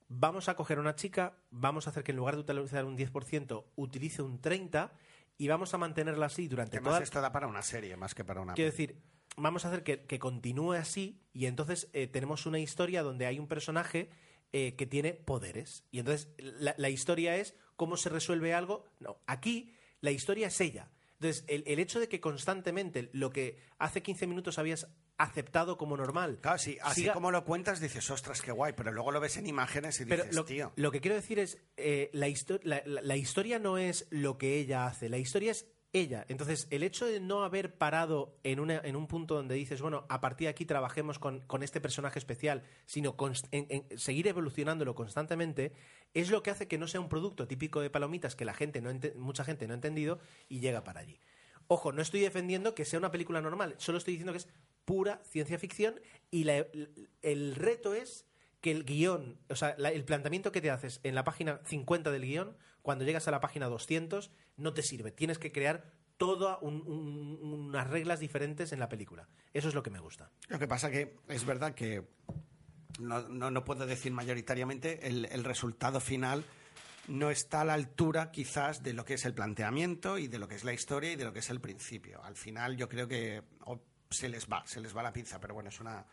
[0.08, 2.98] vamos a coger a una chica, vamos a hacer que en lugar de utilizar un
[2.98, 4.92] 10%, utilice un 30%
[5.38, 7.04] y vamos a mantenerla así durante Además, toda...
[7.04, 8.54] esto da para una serie más que para una.
[8.54, 9.02] Quiero decir,
[9.36, 13.40] vamos a hacer que, que continúe así y entonces eh, tenemos una historia donde hay
[13.40, 14.10] un personaje
[14.52, 15.84] eh, que tiene poderes.
[15.90, 18.86] Y entonces la, la historia es cómo se resuelve algo.
[19.00, 20.92] No, aquí la historia es ella.
[21.24, 25.96] Entonces, el, el hecho de que constantemente lo que hace 15 minutos habías aceptado como
[25.96, 26.40] normal.
[26.42, 29.38] Claro, sí, así siga- como lo cuentas dices, ostras, qué guay, pero luego lo ves
[29.38, 30.74] en imágenes y Pero dices, lo, tío.
[30.76, 34.38] lo que quiero decir es, eh, la, histo- la- la- la historia no es lo
[34.38, 36.26] que ella hace, la historia es ella.
[36.28, 40.06] Entonces, el hecho de no haber parado en, una- en un punto donde dices, bueno,
[40.10, 43.16] a partir de aquí trabajemos con, con este personaje especial, sino
[43.52, 45.72] en- seguir evolucionándolo constantemente,
[46.14, 48.82] es lo que hace que no sea un producto típico de palomitas que la gente
[48.82, 50.20] no mucha gente no ha entendido
[50.50, 51.20] y llega para allí.
[51.68, 54.48] Ojo, no estoy defendiendo que sea una película normal, solo estoy diciendo que es
[54.86, 56.66] pura ciencia ficción y la-
[57.22, 58.26] el reto es
[58.64, 62.10] que el guion, o sea, la- el planteamiento que te haces en la página 50
[62.12, 65.12] del guion, cuando llegas a la página 200, no te sirve.
[65.12, 69.28] Tienes que crear todas unas reglas diferentes en la película.
[69.54, 70.30] Eso es lo que me gusta.
[70.48, 72.08] Lo que pasa que es verdad que
[73.00, 76.46] no, no, no puedo decir mayoritariamente, el, el resultado final
[77.10, 80.48] no está a la altura quizás de lo que es el planteamiento y de lo
[80.48, 82.24] que es la historia y de lo que es el principio.
[82.24, 85.54] Al final yo creo que o, se les va, se les va la pinza, pero
[85.54, 86.06] bueno, es una...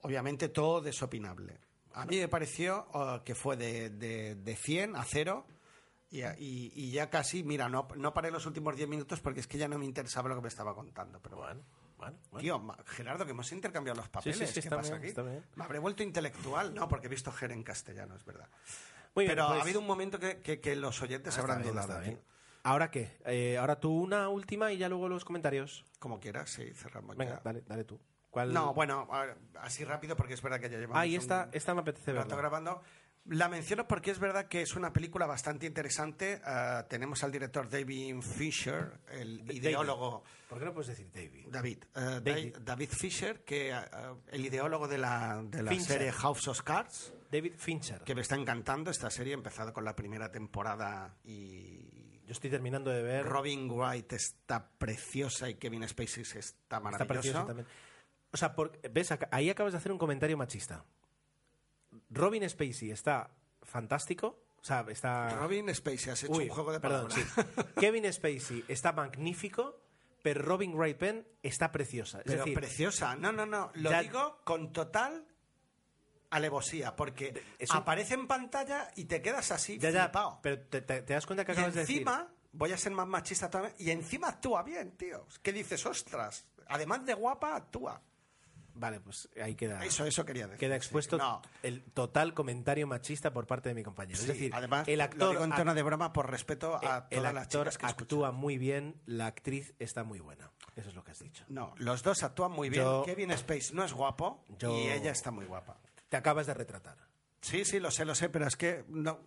[0.00, 1.58] Obviamente todo desopinable.
[1.94, 5.46] A mí me pareció uh, que fue de, de, de 100 a 0
[6.10, 9.46] y, y, y ya casi, mira, no, no paré los últimos 10 minutos porque es
[9.46, 11.62] que ya no me interesaba lo que me estaba contando, pero bueno.
[11.96, 12.40] Bueno, bueno.
[12.42, 14.36] Tío, Gerardo, que hemos intercambiado los papeles.
[14.38, 15.22] sí, sí, ¿Qué pasa bien, aquí?
[15.22, 15.44] bien.
[15.54, 16.74] Me habré vuelto intelectual.
[16.74, 18.48] No, porque he visto Ger en castellano, es verdad.
[19.14, 21.62] Muy bien, Pero pues- ha habido un momento que, que- que los oyentes Ah, habrán
[21.62, 22.00] bien, dudado.
[22.00, 22.20] bien.
[22.64, 23.16] ¿Ahora qué?
[23.26, 25.84] Eh, ahora tú una última y ya luego los comentarios.
[26.00, 27.40] Como quieras, sí, cerramos Venga, ya.
[27.44, 28.00] dale, dale tú.
[28.34, 28.52] ¿Cuál?
[28.52, 29.08] No, bueno,
[29.60, 32.34] así rápido porque es verdad que ya llevamos Ah, y esta, me apetece verla.
[32.36, 32.82] grabando.
[33.26, 36.42] La menciono porque es verdad que es una película bastante interesante.
[36.44, 40.24] Ah, tenemos al director David Fisher, el ideólogo...
[40.48, 41.46] ¿Por qué no puedes decir David?
[41.48, 42.22] David, eh, David.
[42.22, 42.56] David.
[42.60, 43.76] David Fisher, que eh,
[44.32, 48.00] el ideólogo de la, de la serie House of Cards, David Fincher.
[48.02, 52.90] que me está encantando esta serie, empezado con la primera temporada y Yo estoy terminando
[52.90, 53.24] de ver.
[53.24, 57.06] Robin Wright está preciosa y Kevin Spacey está Está maravilloso.
[57.08, 57.66] precioso también.
[58.34, 60.84] O sea, por- ves, ahí acabas de hacer un comentario machista.
[62.10, 63.30] Robin Spacey está
[63.62, 64.40] fantástico.
[64.60, 65.28] O sea, está.
[65.36, 67.22] Robin Spacey, has hecho Uy, un juego de perdón, sí.
[67.78, 69.78] Kevin Spacey está magnífico,
[70.22, 72.18] pero Robin Wright Penn está preciosa.
[72.18, 73.14] Es Pero decir, preciosa.
[73.14, 73.70] No, no, no.
[73.74, 75.26] Lo Ya- digo con total
[76.30, 80.10] alevosía, porque aparece en pantalla y te quedas así ya, ya,
[80.42, 81.96] pero te, te- te das cuenta que Y acabas de decir.
[81.98, 85.26] encima, voy a ser más machista todavía, y encima actúa bien, tío.
[85.42, 85.86] ¿Qué dices?
[85.86, 86.44] Ostras.
[86.66, 88.02] Además de guapa, actúa.
[88.76, 89.84] Vale, pues ahí queda.
[89.84, 90.58] Eso, eso quería decir.
[90.58, 90.78] Queda sí.
[90.78, 94.16] expuesto No, el total comentario machista por parte de mi compañero.
[94.18, 97.06] sí, es decir, además, el lo actor, digo en tono de broma por respeto a
[97.10, 98.04] el todas las actor chicas que escuchan.
[98.04, 100.50] actúa muy bien, la actriz está muy buena.
[100.76, 101.44] Eso es lo que has dicho.
[101.48, 102.82] No, los dos actúan muy bien.
[102.82, 105.78] Yo- Kevin Spacey no es guapo Yo- y ella está muy guapa.
[106.08, 106.96] Te acabas de retratar.
[107.40, 109.20] Sí, sí, lo sé, lo sé, pero es que no,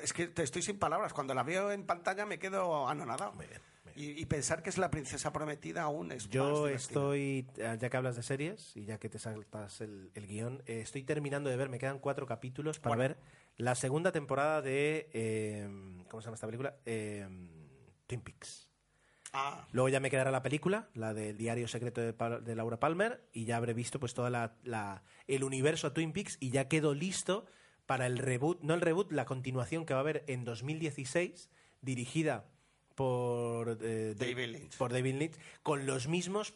[0.00, 1.12] es que te estoy sin palabras.
[1.12, 3.32] Cuando la veo en pantalla me quedo anonadado.
[3.32, 3.60] Muy bien,
[3.96, 7.96] Y, y pensar que es la princesa prometida aún es Yo estoy, eh, ya que
[7.96, 11.56] hablas de series y ya que te saltas el, el guion, eh, estoy terminando de
[11.56, 13.16] ver, me quedan cuatro capítulos para ver
[13.56, 15.68] la segunda temporada de, eh,
[16.08, 16.76] ¿cómo se llama esta película?
[16.86, 17.26] Eh,
[18.06, 18.68] Twin Peaks.
[19.32, 23.24] Ah, Luego ya me quedará la película, la del diario secreto de, de Laura Palmer,
[23.32, 26.94] y ya habré visto pues toda la, la- el universo Twin Peaks y ya quedo
[26.94, 27.46] listo
[27.86, 32.44] para el reboot, no el reboot, la continuación que va a haber en 2016, dirigida
[32.94, 34.76] por eh, David Lynch.
[34.76, 36.54] por David Lynch, con los mismos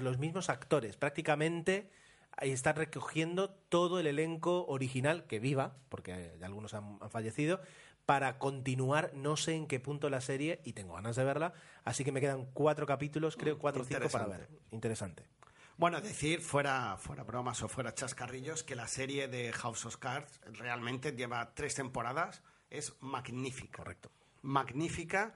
[0.00, 1.90] los mismos actores, prácticamente
[2.36, 7.60] ahí están recogiendo todo el elenco original que viva, porque algunos han, han fallecido,
[8.06, 11.52] para continuar, no sé en qué punto la serie, y tengo ganas de verla,
[11.84, 14.48] así que me quedan cuatro capítulos, creo cuatro o cinco para ver.
[14.70, 15.22] Interesante.
[15.22, 15.42] Interesante.
[15.76, 20.40] Bueno, decir, fuera, fuera bromas o fuera chascarrillos, que la serie de House of Cards
[20.44, 23.78] realmente lleva tres temporadas, es magnífica.
[23.78, 24.10] Correcto.
[24.42, 25.34] Magnífica.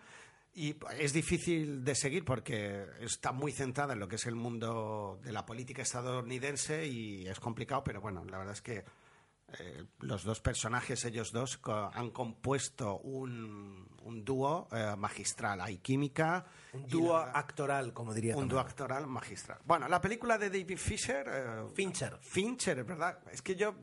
[0.59, 5.21] Y es difícil de seguir porque está muy centrada en lo que es el mundo
[5.23, 8.83] de la política estadounidense y es complicado, pero bueno, la verdad es que
[9.59, 15.61] eh, los dos personajes, ellos dos, co- han compuesto un, un dúo eh, magistral.
[15.61, 16.47] Hay química.
[16.73, 18.35] Un dúo la actoral, como diría.
[18.35, 19.59] un dúo actoral magistral.
[19.67, 21.27] Bueno, la película de David Fisher.
[21.31, 22.19] eh, Fincher.
[22.23, 23.19] Fincher, es verdad.
[23.31, 23.75] Es que yo,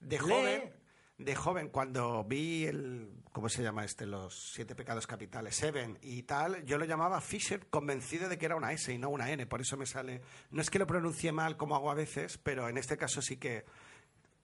[0.00, 0.24] de Lee.
[0.26, 0.72] joven,
[1.18, 3.10] de joven, cuando vi el.
[3.32, 4.06] ¿Cómo se llama este?
[4.06, 8.56] Los Siete Pecados Capitales, Seven y tal, yo lo llamaba Fisher convencido de que era
[8.56, 9.46] una S y no una N.
[9.46, 10.22] Por eso me sale.
[10.50, 13.36] No es que lo pronuncie mal como hago a veces, pero en este caso sí
[13.36, 13.64] que.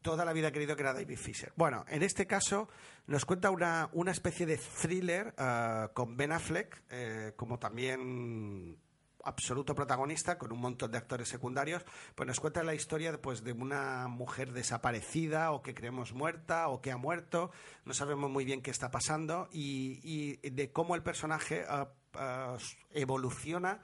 [0.03, 1.51] Toda la vida he creído que era David Fisher.
[1.57, 2.69] Bueno, en este caso
[3.07, 8.77] nos cuenta una, una especie de thriller eh, con Ben Affleck eh, como también
[9.25, 13.53] absoluto protagonista con un montón de actores secundarios, pues nos cuenta la historia pues, de
[13.53, 17.51] una mujer desaparecida o que creemos muerta o que ha muerto,
[17.85, 22.57] no sabemos muy bien qué está pasando y, de cómo el personaje ah,
[22.93, 23.81] evoluciona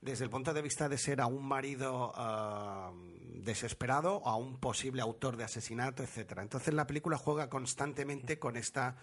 [0.00, 2.92] desde el punto de vista de ser a un marido ah,
[3.34, 6.42] desesperado a un posible autor de asesinato, etcétera.
[6.42, 8.96] Entonces la película juega constantemente con esta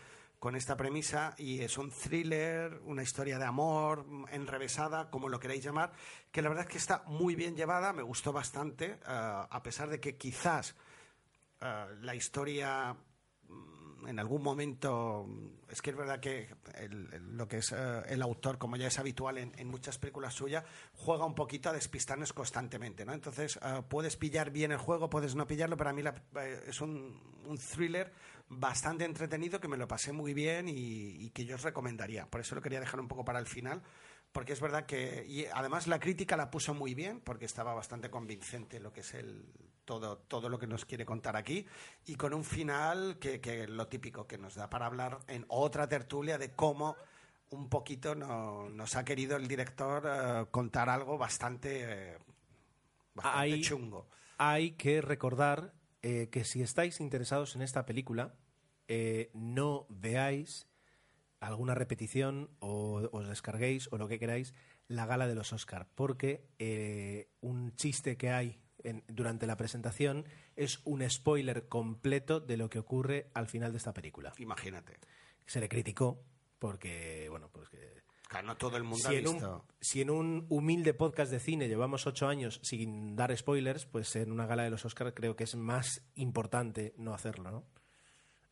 [0.45, 5.63] con esta premisa y es un thriller, una historia de amor enrevesada, como lo queráis
[5.63, 5.91] llamar,
[6.31, 9.89] que la verdad es que está muy bien llevada, me gustó bastante, ah, a pesar
[9.89, 10.75] de que quizás
[11.61, 12.95] ah, la historia
[13.49, 17.71] mm, en algún momento mm, es que es verdad que el- el- lo que es
[17.71, 21.69] eh, el autor, como ya es habitual en, en muchas películas suyas, juega un poquito
[21.69, 23.13] a despistarnos constantemente, ¿no?
[23.13, 26.13] Entonces eh, puedes pillar bien el juego, puedes no pillarlo, pero a mí la-
[26.67, 28.13] es un, un thriller
[28.47, 30.73] bastante entretenido que me lo pasé muy bien y,
[31.25, 32.29] y que yo os recomendaría.
[32.29, 33.81] Por eso lo quería dejar un poco para el final,
[34.31, 38.09] porque es verdad que y además la crítica la puso muy bien porque estaba bastante
[38.09, 39.45] convincente lo que es el
[39.85, 41.65] todo todo lo que nos quiere contar aquí
[42.05, 45.87] y con un final que, que lo típico que nos da para hablar en otra
[45.87, 46.97] tertulia de cómo
[47.51, 52.17] un poquito no- nos ha querido el director eh, contar algo bastante, eh,
[53.13, 54.09] bastante chungo.
[54.37, 55.74] Hay que recordar
[56.05, 58.35] eh, que si estáis interesados en esta película,
[58.87, 60.67] eh, no veáis
[61.39, 64.53] alguna repetición o os descarguéis o lo que queráis
[64.87, 70.25] la gala de los Oscar, porque eh, un chiste que hay en- durante la presentación
[70.55, 74.33] es un spoiler completo de lo que ocurre al final de esta película.
[74.37, 74.99] Imagínate.
[75.47, 76.23] Se le criticó
[76.59, 79.65] porque, bueno, pues que Claro, no todo el mundo si ha en, un, visto.
[79.79, 84.31] si en un humilde podcast de cine llevamos ocho años sin dar spoilers, pues en
[84.31, 87.63] una gala de los Oscars creo que es más importante no hacerlo, ¿no?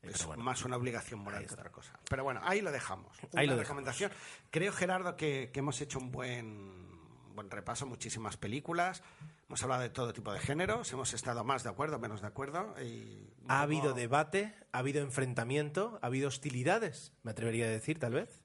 [0.03, 0.43] Eh, Es bueno.
[0.43, 1.99] más una obligación moral ahí que otra cosa.
[2.09, 3.17] Pero bueno, ahí lo dejamos.
[3.35, 4.11] Ahí Una lo recomendación.
[4.51, 9.01] Creo, Gerardo, que, que hemos hecho un buen, buen repaso, muchísimas películas.
[9.47, 10.91] Hemos hablado de todo tipo de géneros.
[10.93, 12.75] Hemos estado más de acuerdo, menos de acuerdo.
[12.83, 18.13] Y Ha habido debate, ha habido enfrentamiento, ha habido hostilidades, me atrevería a decir, tal
[18.13, 18.42] vez.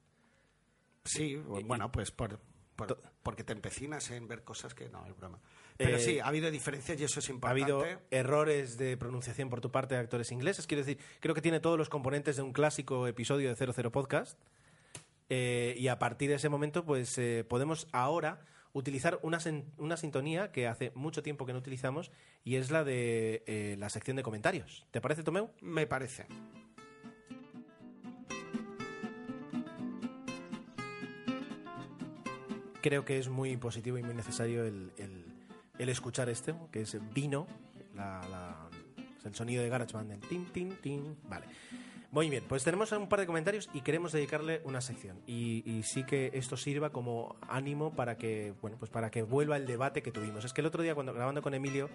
[1.08, 2.38] Sí, bueno, pues por,
[2.76, 5.38] por- porque te empecinas en ver cosas que no, es broma.
[5.76, 7.62] Pero Eh, sí, ha habido diferencias y eso es Ha importante.
[7.62, 10.66] habido errores de pronunciación por tu parte de actores ingleses.
[10.66, 14.38] Quiero decir, creo que tiene todos los componentes de un clásico episodio de 00 Podcast.
[15.30, 18.40] Eh, y a partir de ese momento, pues eh, podemos ahora
[18.72, 19.38] utilizar una,
[19.76, 22.10] una sintonía que hace mucho tiempo que no utilizamos
[22.44, 24.86] y es la de eh, la sección de comentarios.
[24.90, 25.50] ¿Te parece, Tomeu?
[25.60, 26.26] Me parece.
[32.82, 35.24] Creo que es muy positivo y muy necesario el, el-
[35.78, 37.46] el escuchar este, que es Vino,
[37.94, 38.68] la- la-
[39.24, 40.10] el sonido de GarageBand.
[40.10, 41.16] del tin, tin, tin.
[41.28, 41.46] Vale.
[42.10, 45.20] Muy bien, pues tenemos un par de comentarios y queremos dedicarle una sección.
[45.26, 49.66] Y, sí que esto sirva como ánimo para que, bueno, pues para que vuelva el
[49.66, 50.44] debate que tuvimos.
[50.46, 51.90] Es que el otro día, cuando grabando con Emilio,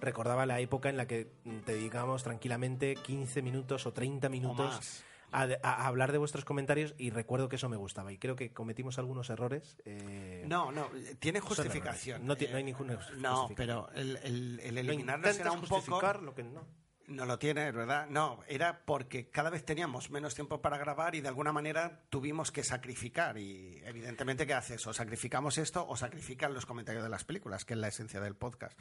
[0.00, 5.04] recordaba la época en la que mm, te dedicábamos tranquilamente 15 minutos o 30 minutos.
[5.32, 8.12] A, a hablar de vuestros comentarios y recuerdo que eso me gustaba.
[8.12, 9.76] Y creo que cometimos algunos errores.
[9.84, 12.26] eh, No, no, tiene justificación.
[12.26, 13.54] No ti- no hay Eh, ninguna No, justificación.
[13.56, 15.60] pero el, el, el no eliminarlo será intentas un
[15.90, 16.12] poco...
[16.22, 16.66] lo que no.
[17.08, 18.06] No lo tiene, ¿verdad?
[18.10, 22.52] No, era porque cada vez teníamos menos tiempo para grabar y de alguna manera tuvimos
[22.52, 23.38] que sacrificar.
[23.38, 24.86] Y evidentemente, ¿qué haces?
[24.86, 28.34] O sacrificamos esto o sacrifican los comentarios de las películas, que es la esencia del
[28.36, 28.78] podcast.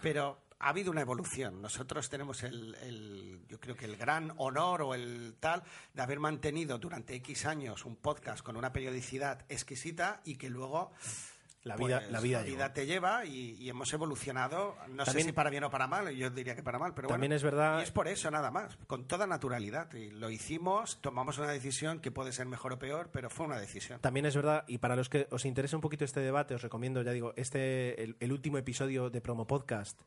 [0.00, 1.60] Pero ha habido una evolución.
[1.60, 6.78] Nosotros tenemos el- yo creo que el gran honor o el tal de haber mantenido
[6.78, 10.92] durante X años un podcast con una periodicidad exquisita y que luego
[11.64, 12.70] La vida, pues, la vida, llevó.
[12.72, 16.14] te lleva y, y hemos evolucionado, no También- sé si para bien o para mal,
[16.14, 18.50] yo diría que para mal, pero También bueno, es verdad- Y es por eso nada
[18.50, 19.92] más, con toda naturalidad.
[19.94, 23.58] Y lo hicimos, tomamos una decisión que puede ser mejor o peor, pero fue una
[23.58, 23.98] decisión.
[24.00, 27.00] También es verdad, y para los que os interese un poquito este debate, os recomiendo,
[27.02, 29.98] ya digo, este el, el último episodio de Promo Podcast,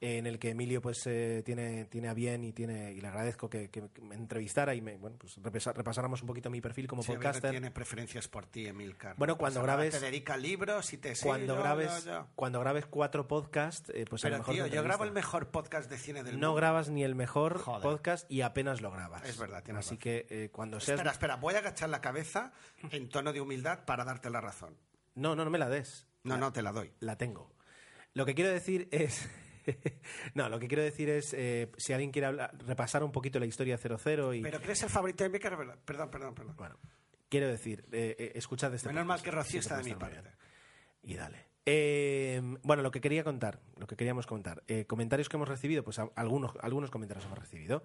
[0.00, 3.48] en el que Emilio pues eh, tiene, tiene a bien y tiene y le agradezco
[3.48, 7.12] que, que me entrevistara y me, bueno, pues repasáramos un poquito mi perfil como Sí,
[7.12, 7.50] a podcaster.
[7.50, 9.16] tiene preferencias por ti, Emilcar.
[9.16, 12.26] Bueno, No cuando grabes- Te dedica libros y te cuando grabes yo, yo.
[12.34, 15.48] cuando grabes cuatro podcasts, eh, pues a lo Pero mejor tío, yo grabo el mejor
[15.50, 16.54] podcast de cine del No mundo.
[16.56, 17.80] grabas ni el mejor Joder.
[17.82, 19.24] podcast y apenas lo grabas.
[19.26, 19.98] Es verdad, tienes Así razón.
[19.98, 22.52] que eh, cuando seas Espera, espera, voy a agachar la cabeza
[22.90, 24.76] en tono de humildad para darte la razón.
[25.14, 26.06] No, no, no me la des.
[26.22, 26.92] No, no, te la doy.
[27.00, 27.50] La tengo.
[28.12, 29.26] Lo que quiero decir es.
[30.34, 31.32] no, lo que quiero decir es.
[31.34, 34.42] eh, si alguien quiere hablar- repasar un poquito la historia 00 y.
[34.42, 35.56] Pero ¿crees el favorito de Emilcar?
[35.84, 36.56] Perdón, perdón, perdón.
[36.56, 36.78] Bueno,
[37.28, 40.30] quiero decir, eh, eh, escuchad este Menos mal que podcast, Rocío está de mi parte.
[41.02, 41.45] Y dale.
[41.68, 44.62] Eh, bueno, lo que quería contar, lo que queríamos contar.
[44.68, 47.82] Eh, comentarios que hemos recibido, pues a- algunos, algunos comentarios hemos recibido.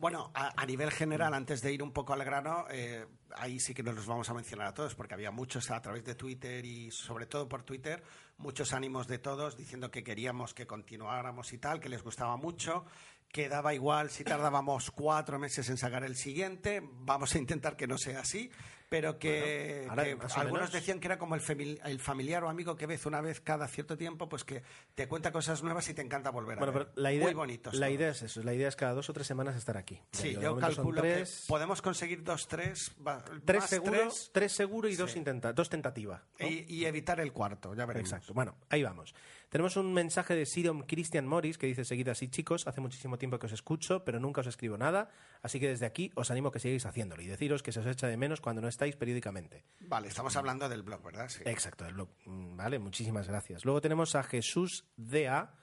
[0.00, 3.06] Bueno, a, nivel general, antes de ir un poco al grano, eh,
[3.36, 6.04] ahí sí que nos los vamos a mencionar a todos, porque había muchos a través
[6.04, 8.02] de Twitter y sobre todo por Twitter,
[8.38, 12.84] muchos ánimos de todos diciendo que queríamos que continuáramos y tal, que les gustaba mucho,
[13.32, 17.86] que daba igual si tardábamos cuatro meses en sacar el siguiente, vamos a intentar que
[17.86, 18.50] no sea así,
[18.90, 22.86] pero que, Bueno, algunos decían que era como el, famili- el familiar o amigo que
[22.86, 24.62] ves una vez cada cierto tiempo, pues que
[24.94, 26.88] te cuenta cosas nuevas y te encanta volver a Bueno, ver.
[26.88, 27.72] pero la idea, Muy bonitos.
[27.74, 29.98] la idea es eso, la idea es cada dos o tres semanas estar aquí.
[30.12, 34.88] Sí, yo calculo tres, que podemos conseguir dos, tres, va- tres seguro, tres, tres seguro
[34.90, 36.22] y dos intenta, dos tentativa.
[36.38, 36.46] ¿no?
[36.46, 38.10] y, y evitar el cuarto, ya veremos.
[38.10, 38.34] Exacto.
[38.34, 39.14] Bueno, ahí vamos.
[39.52, 42.66] Tenemos un mensaje de Sirom Christian Morris que dice: Seguid así, chicos.
[42.66, 45.10] Hace muchísimo tiempo que os escucho, pero nunca os escribo nada.
[45.42, 47.86] Así que desde aquí os animo a que sigáis haciéndolo y deciros que se os
[47.86, 49.62] echa de menos cuando no estáis periódicamente.
[49.80, 51.28] Vale, estamos hablando del blog, ¿verdad?
[51.28, 51.42] Sí.
[51.44, 52.08] Exacto, del blog.
[52.24, 53.66] Mm, Vale, muchísimas gracias.
[53.66, 55.54] Luego tenemos a Jesús DA.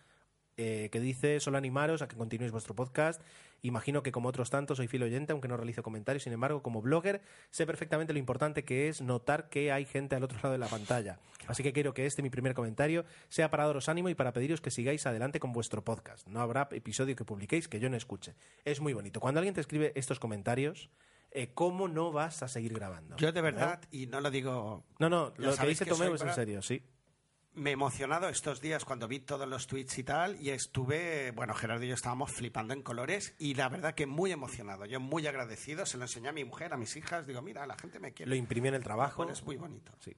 [0.62, 3.22] eh, que dice solo animaros a que continuéis vuestro podcast
[3.62, 6.24] Imagino que como otros tantos soy fiel oyente, aunque no realizo comentarios.
[6.24, 10.24] Sin embargo, como blogger, sé perfectamente lo importante que es notar que hay gente al
[10.24, 11.20] otro lado de la pantalla.
[11.48, 14.62] Así que quiero que este, mi primer comentario, sea para daros ánimo y para pediros
[14.62, 16.28] que sigáis adelante con vuestro podcast.
[16.28, 18.36] No habrá episodio que publiquéis que yo no escuche.
[18.66, 19.20] Es muy bonito.
[19.20, 20.90] Cuando alguien te escribe estos comentarios,
[21.32, 23.16] eh, ¿cómo no vas a seguir grabando?
[23.18, 24.86] Yo de verdad, y no lo digo...
[25.00, 26.84] No, no, lo que dice soy es en serio, sí.
[27.60, 31.54] Me he emocionado estos días cuando vi todos los tweets y tal, y estuve, bueno,
[31.54, 35.28] Gerardo y yo estábamos flipando en colores, y la verdad que muy emocionado, yo muy
[35.28, 38.14] agradecido, se lo enseñé a mi mujer, a mis hijas, digo, mira, la gente me
[38.14, 38.30] quiere.
[38.30, 39.30] Lo imprimió en el trabajo.
[39.30, 39.92] Es muy bonito.
[40.00, 40.16] Sí.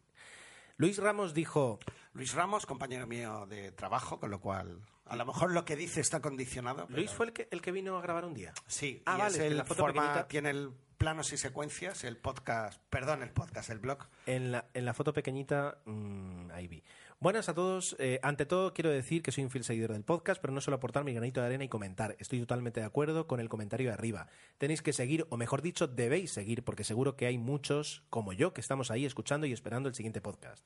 [0.78, 1.80] Luis Ramos dijo,
[2.14, 6.00] Luis Ramos, compañero mío de trabajo, con lo cual, a lo mejor lo que dice
[6.00, 6.86] está condicionado.
[6.86, 8.54] pero- Luis fue el que, el que vino a grabar un día.
[8.68, 12.04] Sí, Ah, y vale, es el la foto forma, pequeñita- tiene el planos y secuencias,
[12.04, 14.06] el podcast, perdón, el podcast, el blog.
[14.28, 16.84] En la, en la foto pequeñita, mm, ahí vi.
[17.22, 17.96] Buenas a todos.
[18.00, 20.78] Eh, ante todo, quiero decir que soy un fiel seguidor del podcast, pero no solo
[20.78, 22.16] aportar mi granito de arena y comentar.
[22.18, 24.26] Estoy totalmente de acuerdo con el comentario de arriba.
[24.58, 28.56] Tenéis que seguir, o mejor dicho, debéis seguir, porque seguro que hay muchos, como yo,
[28.56, 30.66] que estamos ahí escuchando y esperando el siguiente podcast.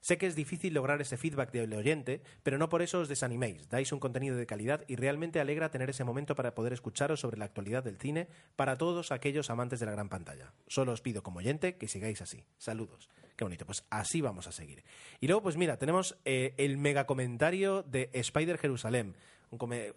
[0.00, 3.68] Sé que es difícil lograr ese feedback del oyente, pero no por eso os desaniméis.
[3.68, 7.38] Dais un contenido de calidad y realmente alegra tener ese momento para poder escucharos sobre
[7.38, 10.52] la actualidad del cine para todos aquellos amantes de la gran pantalla.
[10.66, 12.44] Solo os pido como oyente que sigáis así.
[12.58, 13.08] Saludos.
[13.36, 13.66] Qué bonito.
[13.66, 14.84] Pues así vamos a seguir.
[15.20, 19.16] Y luego, pues mira, tenemos eh, el mega comentario de Spider Jerusalén,
[19.50, 19.94] un eh,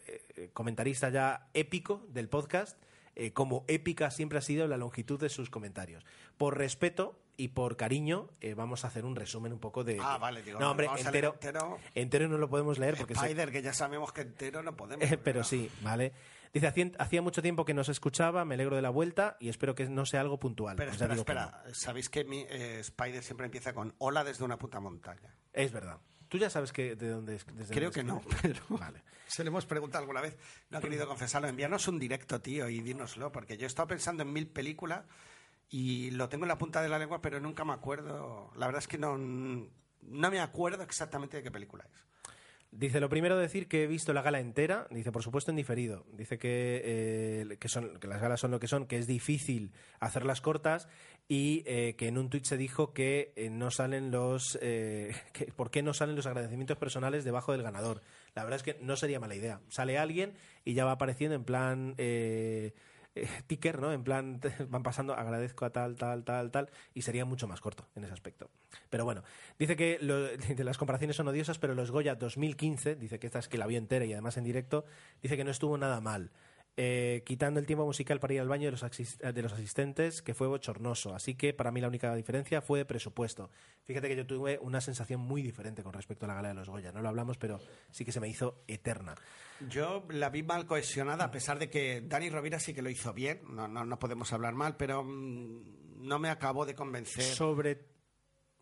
[0.53, 2.77] comentarista ya épico del podcast.
[3.15, 6.05] eh, como épica siempre ha sido la longitud de sus comentarios.
[6.37, 9.97] Por respeto y por cariño, eh, vamos a hacer un resumen un poco de.
[10.01, 11.79] Ah, vale, digo, no, hombre, entero, entero.
[11.95, 15.09] entero no lo podemos leer porque se- Spider, que ya sabemos que entero no podemos.
[15.11, 16.13] eh, pero sí, ¿vale?
[16.53, 19.73] Dice, "Hacía- mucho tiempo que no se escuchaba, me alegro de la vuelta y espero
[19.73, 20.75] que no sea algo puntual.
[20.75, 21.63] Pero espera, que espera.
[21.73, 25.33] Sabéis que mi, eh, Spider siempre empieza con hola desde una puta montaña.
[25.53, 25.97] Es verdad.
[26.27, 27.45] Tú ya sabes que de dónde es.
[27.53, 29.01] desde Creo dónde que no, pero Vale.
[29.27, 30.37] se le hemos preguntado alguna vez.
[30.69, 31.47] No ha querido confesarlo.
[31.47, 35.05] Envíanos un directo, tío, y dínoslo, porque yo he estado pensando en mil películas
[35.71, 38.51] y lo tengo en la punta de la lengua, pero nunca me acuerdo.
[38.57, 42.05] La verdad es que no, no me acuerdo exactamente de qué película es.
[42.73, 46.05] Dice, lo primero decir que he visto la gala entera, dice, por supuesto en diferido.
[46.11, 49.73] Dice que, eh, que, son, que las galas son lo que son, que es difícil
[49.99, 50.87] hacerlas cortas
[51.27, 54.57] y eh, que en un tuit se dijo que eh, no salen los...
[54.61, 58.01] que, ¿Por qué no salen los agradecimientos personales debajo del ganador?
[58.35, 59.61] La verdad es que no sería mala idea.
[59.67, 60.33] Sale alguien
[60.65, 61.95] y ya va apareciendo en plan...
[63.15, 63.91] eh, ticker, ¿no?
[63.93, 64.39] En plan,
[64.69, 68.13] van pasando, agradezco a tal, tal, tal, tal, y sería mucho más corto en ese
[68.13, 68.49] aspecto.
[68.89, 69.23] Pero bueno,
[69.59, 70.27] dice que lo-
[70.63, 73.77] las comparaciones son odiosas, pero los Goya 2015, dice que esta es que la vio
[73.77, 74.85] entera y además en directo,
[75.21, 76.31] dice que no estuvo nada mal.
[76.77, 80.21] Eh, quitando el tiempo musical para ir al baño de los, asis- de los asistentes,
[80.21, 81.13] que fue bochornoso.
[81.13, 83.49] Así que para mí la única diferencia fue de presupuesto.
[83.83, 86.69] Fíjate que yo tuve una sensación muy diferente con respecto a la gala de los
[86.69, 86.91] Goya.
[86.93, 87.59] No lo hablamos, pero
[87.91, 89.15] sí que se me hizo eterna.
[89.69, 93.13] Yo la vi mal cohesionada, a pesar de que Dani Rovira sí que lo hizo
[93.13, 97.21] bien, no, no, no podemos hablar mal, pero mm, no me acabó de convencer.
[97.23, 97.90] Sobre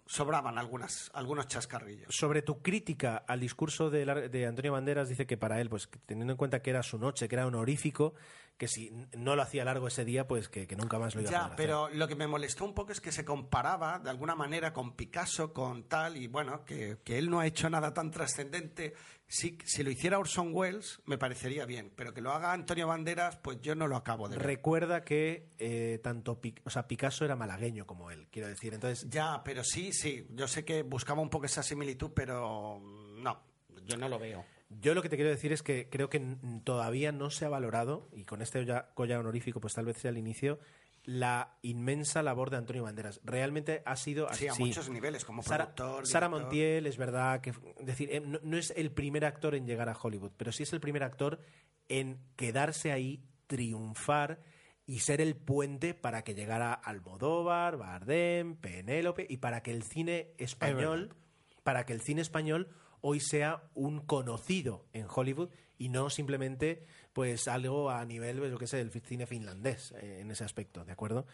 [0.09, 2.15] Sobraban algunas, algunos chascarrillos.
[2.15, 6.33] Sobre tu crítica al discurso de, de Antonio Banderas, dice que para él, pues teniendo
[6.33, 8.15] en cuenta que era su noche, que era honorífico,
[8.59, 11.29] que si no lo hacía largo ese día, pues que, que nunca más lo iba
[11.29, 11.65] a Ya, poder hacer.
[11.65, 14.95] pero lo que me molestó un poco es que se comparaba de alguna manera con
[14.95, 18.93] Picasso, con tal, y bueno, que, que él no ha hecho nada tan trascendente.
[19.31, 23.37] Sí, si lo hiciera Orson Welles, me parecería bien, pero que lo haga Antonio Banderas,
[23.37, 24.45] pues yo no lo acabo de ver.
[24.45, 28.73] Recuerda que eh, tanto Pic- o sea, Picasso era malagueño como él, quiero decir.
[28.73, 33.23] Entonces, Ya, pero sí, sí, yo sé que buscaba un poco esa similitud, pero mm,
[33.23, 33.39] no,
[33.85, 34.43] yo no lo veo.
[34.69, 38.07] Yo lo que te quiero decir es que creo que todavía no se ha valorado,
[38.13, 38.65] y con este
[38.95, 40.59] Goya honorífico, pues tal vez sea el inicio,
[41.05, 43.19] la inmensa labor de Antonio Banderas.
[43.23, 44.65] Realmente ha sido Sí, a así.
[44.65, 46.43] muchos niveles, como Sara, productor, Sara director.
[46.45, 49.89] Montiel, es verdad que es decir, eh, no, no es el primer actor en llegar
[49.89, 51.39] a Hollywood, pero sí es el primer actor
[51.87, 54.39] en quedarse ahí, triunfar
[54.85, 60.33] y ser el puente para que llegara Almodóvar, Bardem, Penélope y para que el cine
[60.37, 61.15] español,
[61.63, 62.67] para que el cine español
[63.01, 68.57] hoy sea un conocido en Hollywood y no simplemente pues algo a nivel, pues, yo
[68.57, 71.25] qué sé, del cine finlandés eh, en ese aspecto, ¿de acuerdo?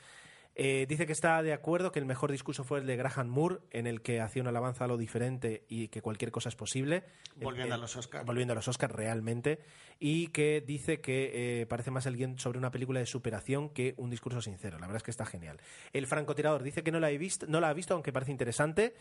[0.58, 3.58] Eh, dice que está de acuerdo que el mejor discurso fue el de Graham Moore,
[3.72, 7.04] en el que hacía una alabanza a lo diferente y que cualquier cosa es posible.
[7.36, 8.26] Volviendo a los Oscars.
[8.26, 9.60] Volviendo a los Oscars, realmente.
[10.00, 13.96] Y que dice que eh, parece más el guion sobre una película de superación que
[13.98, 14.80] un discurso sincero.
[14.80, 15.60] La verdad es que está genial.
[15.92, 18.96] El francotirador dice que no la, he visto, no la ha visto, aunque parece interesante.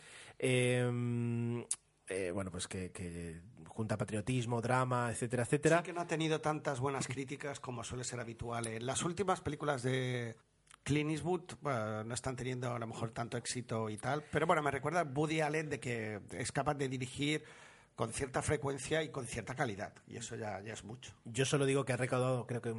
[2.08, 5.78] Eh, eh, bueno, pues que, que junta patriotismo, drama, etcétera, etcétera.
[5.78, 8.66] Sí que no ha tenido tantas buenas críticas como suele ser habitual.
[8.66, 10.36] En las últimas películas de
[10.84, 14.70] Clint Eastwood no están teniendo a lo mejor tanto éxito y tal, pero bueno, me
[14.70, 17.42] recuerda a Woody Allen de que es capaz de dirigir
[17.94, 19.92] con cierta frecuencia y con cierta calidad.
[20.06, 21.12] Y eso ya, ya es mucho.
[21.24, 22.74] Yo solo digo que ha recaudado creo que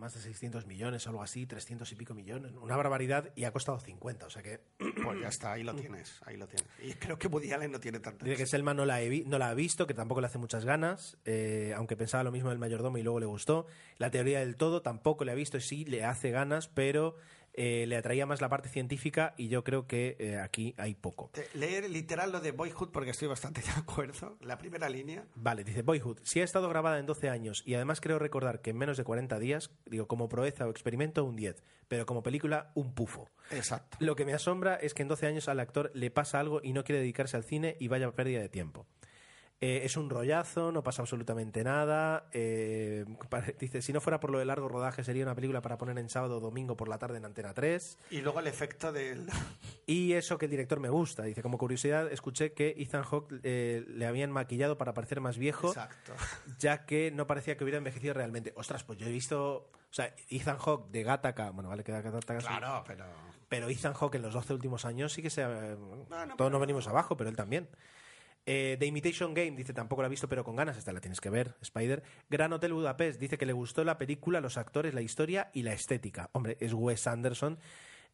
[0.00, 3.52] más de 600 millones o algo así, 300 y pico millones, una barbaridad y ha
[3.52, 4.60] costado 50, o sea que...
[5.02, 6.66] Pues ya está, ahí lo tienes, ahí lo tienes.
[6.82, 8.24] Y creo que Woody Allen no tiene tanto.
[8.24, 11.18] Dice que Selma no la, no la ha visto, que tampoco le hace muchas ganas,
[11.24, 13.66] eh, aunque pensaba lo mismo del mayordomo y luego le gustó.
[13.98, 17.16] La teoría del todo tampoco le ha visto, sí le hace ganas, pero
[17.62, 21.30] eh, le atraía más la parte científica y yo creo que eh, aquí hay poco.
[21.52, 24.38] Leer literal lo de Boyhood porque estoy bastante de acuerdo.
[24.40, 25.26] La primera línea.
[25.34, 26.20] Vale, dice Boyhood.
[26.22, 29.04] Si ha estado grabada en 12 años y además creo recordar que en menos de
[29.04, 33.28] 40 días, digo, como proeza o experimento, un 10, pero como película, un pufo.
[33.50, 33.98] Exacto.
[34.00, 36.72] Lo que me asombra es que en 12 años al actor le pasa algo y
[36.72, 38.86] no quiere dedicarse al cine y vaya pérdida de tiempo.
[39.62, 42.30] Eh, es un rollazo, no pasa absolutamente nada.
[42.32, 43.04] Eh,
[43.60, 46.08] dice, si no fuera por lo de largo rodaje, sería una película para poner en
[46.08, 47.98] sábado o domingo por la tarde en Antena 3.
[48.10, 49.28] Y luego el efecto del...
[49.86, 51.24] Y eso que el director me gusta.
[51.24, 55.68] Dice, como curiosidad, escuché que Ethan Hawke eh, le habían maquillado para parecer más viejo.
[55.68, 56.14] Exacto.
[56.58, 58.52] Ya que no parecía que hubiera envejecido realmente.
[58.56, 59.70] Ostras, pues yo he visto...
[59.90, 61.50] O sea, Ethan Hawke de Gattaca...
[61.50, 62.38] Bueno, vale que Gattaca...
[62.38, 63.04] Claro, pero...
[63.48, 65.44] Pero Ethan Hawke en los 12 últimos años sí que se...
[66.36, 67.68] todos nos venimos abajo, pero él también.
[68.46, 70.76] Eh, The Imitation Game dice tampoco la ha visto, pero con ganas.
[70.76, 72.02] Esta la tienes que ver, Spider.
[72.28, 75.72] Gran Hotel Budapest dice que le gustó la película, los actores, la historia y la
[75.72, 76.30] estética.
[76.32, 77.58] Hombre, es Wes Anderson.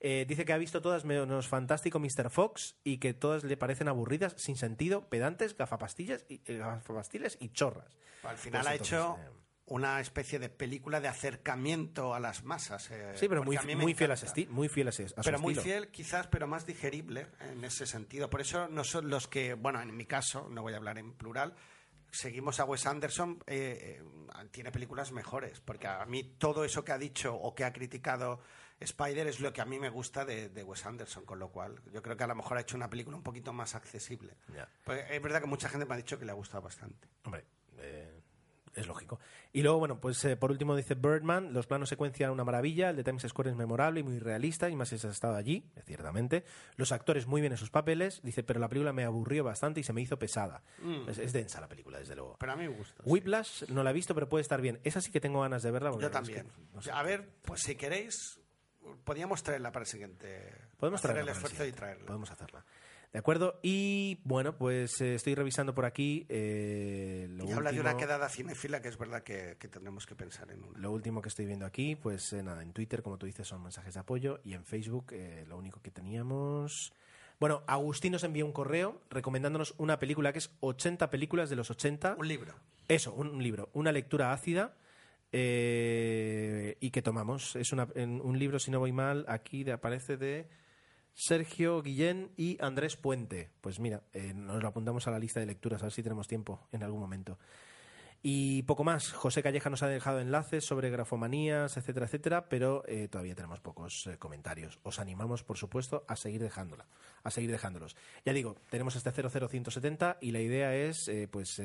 [0.01, 2.29] Eh, dice que ha visto todas menos Fantástico Mr.
[2.29, 7.49] Fox y que todas le parecen aburridas, sin sentido, pedantes, gafapastillas y, eh, gafapastiles y
[7.49, 7.97] chorras.
[8.23, 9.31] Al final Pues ha entonces, hecho eh,
[9.67, 12.91] una especie de película de acercamiento a las masas.
[12.91, 14.17] eh, Sí, pero muy, muy fiel a,
[14.51, 15.63] muy fiel a, su pero muy estilo.
[15.63, 18.31] fiel quizás, pero más digerible en ese sentido.
[18.31, 21.13] Por eso no son los que, bueno, en mi caso, no voy a hablar en
[21.13, 21.55] plural,
[22.13, 26.93] seguimos a Wes Anderson, eh, eh, tiene películas mejores, porque a mí todo eso que
[26.93, 28.41] ha dicho o que ha criticado
[28.79, 31.81] Spider es lo que a mí me gusta de, de Wes Anderson, con lo cual
[31.93, 34.37] yo creo que a lo mejor ha hecho una película un poquito más accesible.
[34.85, 37.09] Pues es verdad que mucha gente me ha dicho que le ha gustado bastante.
[37.25, 37.45] Hombre,
[37.79, 38.16] eh,
[38.77, 39.19] es lógico.
[39.53, 42.97] Y luego, bueno, pues eh, por último dice Birdman, los planos secuencia una maravilla, el
[42.97, 46.45] de Times Square es memorable y muy realista, y más si has estado allí, ciertamente.
[46.77, 49.83] Los actores muy bien en sus papeles, dice, pero la película me aburrió bastante y
[49.83, 50.63] se me hizo pesada.
[50.83, 51.09] Mm.
[51.09, 52.37] Es, es densa la película, desde luego.
[52.39, 53.03] Pero a mí me gusta.
[53.03, 53.11] sí.
[53.11, 54.81] Whiplash no la he visto, pero puede estar bien.
[54.85, 55.91] Esa sí que tengo ganas de verla.
[55.93, 56.47] Yo es también.
[56.47, 56.91] que, no sé.
[56.93, 58.41] A ver, pues si queréis,
[59.05, 60.53] podríamos traerla para el siguiente.
[60.77, 62.07] Podemos hacer traerla el esfuerzo y traerla.
[62.07, 62.65] Podemos hacerla.
[63.17, 63.59] De acuerdo.
[63.63, 66.27] Y bueno, pues eh, estoy revisando por aquí.
[66.29, 70.15] eh, lo Y habla de una quedada cinéfila que es verdad que, que tendremos que
[70.15, 70.79] pensar en una.
[70.79, 73.63] Lo último que estoy viendo aquí, pues eh, nada, en Twitter, como tú dices, son
[73.63, 75.15] mensajes de apoyo y en Facebook
[75.49, 76.93] lo único que teníamos...
[77.41, 81.71] Bueno, Agustín nos envió un correo recomendándonos una película que es 80 películas de los
[81.71, 82.17] 80.
[82.19, 82.53] Un libro.
[82.87, 84.75] Eso, un libro, una lectura ácida
[85.33, 87.57] y que tomamos.
[87.57, 90.49] Es una- en un libro, si no voy mal, aquí de- aparece de
[91.19, 93.51] Sergio Guillén y Andrés Puente.
[93.63, 96.29] Pues mira, eh, nos lo apuntamos a la lista de lecturas, a ver si tenemos
[96.29, 97.39] tiempo en algún momento.
[98.23, 99.13] Y poco más.
[99.13, 104.07] José Calleja nos ha dejado enlaces sobre grafomanías, etcétera, etcétera, pero eh, todavía tenemos pocos
[104.09, 104.79] eh, comentarios.
[104.83, 106.87] Os animamos, por supuesto, a seguir dejándola,
[107.23, 107.97] a seguir dejándolos.
[108.25, 111.63] Ya digo, tenemos este 00170 y la idea es, eh, pues,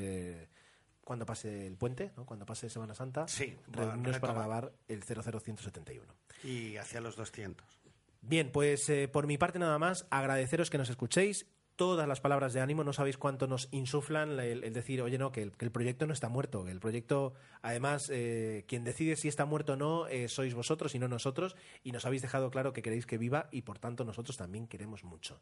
[1.04, 2.26] cuando pase el puente, ¿no?
[2.26, 6.14] cuando pase Semana Santa, Sí, reunirnos para grabar el 00171.
[6.43, 7.81] Y hacia los 200.
[8.22, 11.47] Bien, pues eh, por mi parte nada más, agradeceros que nos escuchéis.
[11.76, 15.41] Todas las palabras de ánimo, no sabéis cuánto nos insuflan el, decir, oye, no, que
[15.41, 16.67] el, proyecto no está muerto.
[16.67, 20.99] El proyecto, además, eh, quien decide si está muerto o no, eh, sois vosotros y
[20.99, 21.55] no nosotros.
[21.84, 25.03] Y nos habéis dejado claro que queréis que viva y por tanto nosotros también queremos
[25.03, 25.41] mucho.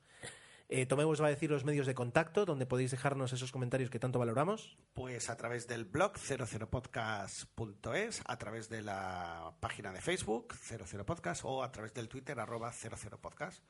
[0.71, 3.89] Eh, Tomeu os va a decir los medios de contacto donde podéis dejarnos esos comentarios
[3.89, 4.77] que tanto valoramos.
[4.93, 11.63] Pues a través del blog 00podcast.es, a través de la página de Facebook 00podcast o
[11.63, 13.63] a través del Twitter arroba 00podcast.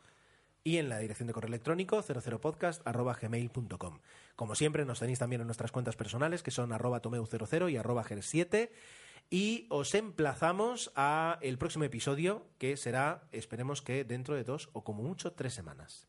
[0.61, 3.99] y en la dirección de correo electrónico 00podcast.gmail.com.
[4.35, 8.03] Como siempre, nos tenéis también en nuestras cuentas personales, que son arroba tomeu00 y arroba
[8.03, 8.71] ger7.
[9.29, 14.83] Y os emplazamos a el próximo episodio, que será, esperemos que dentro de dos o
[14.83, 16.08] como mucho tres semanas.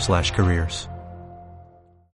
[0.00, 0.89] slash careers.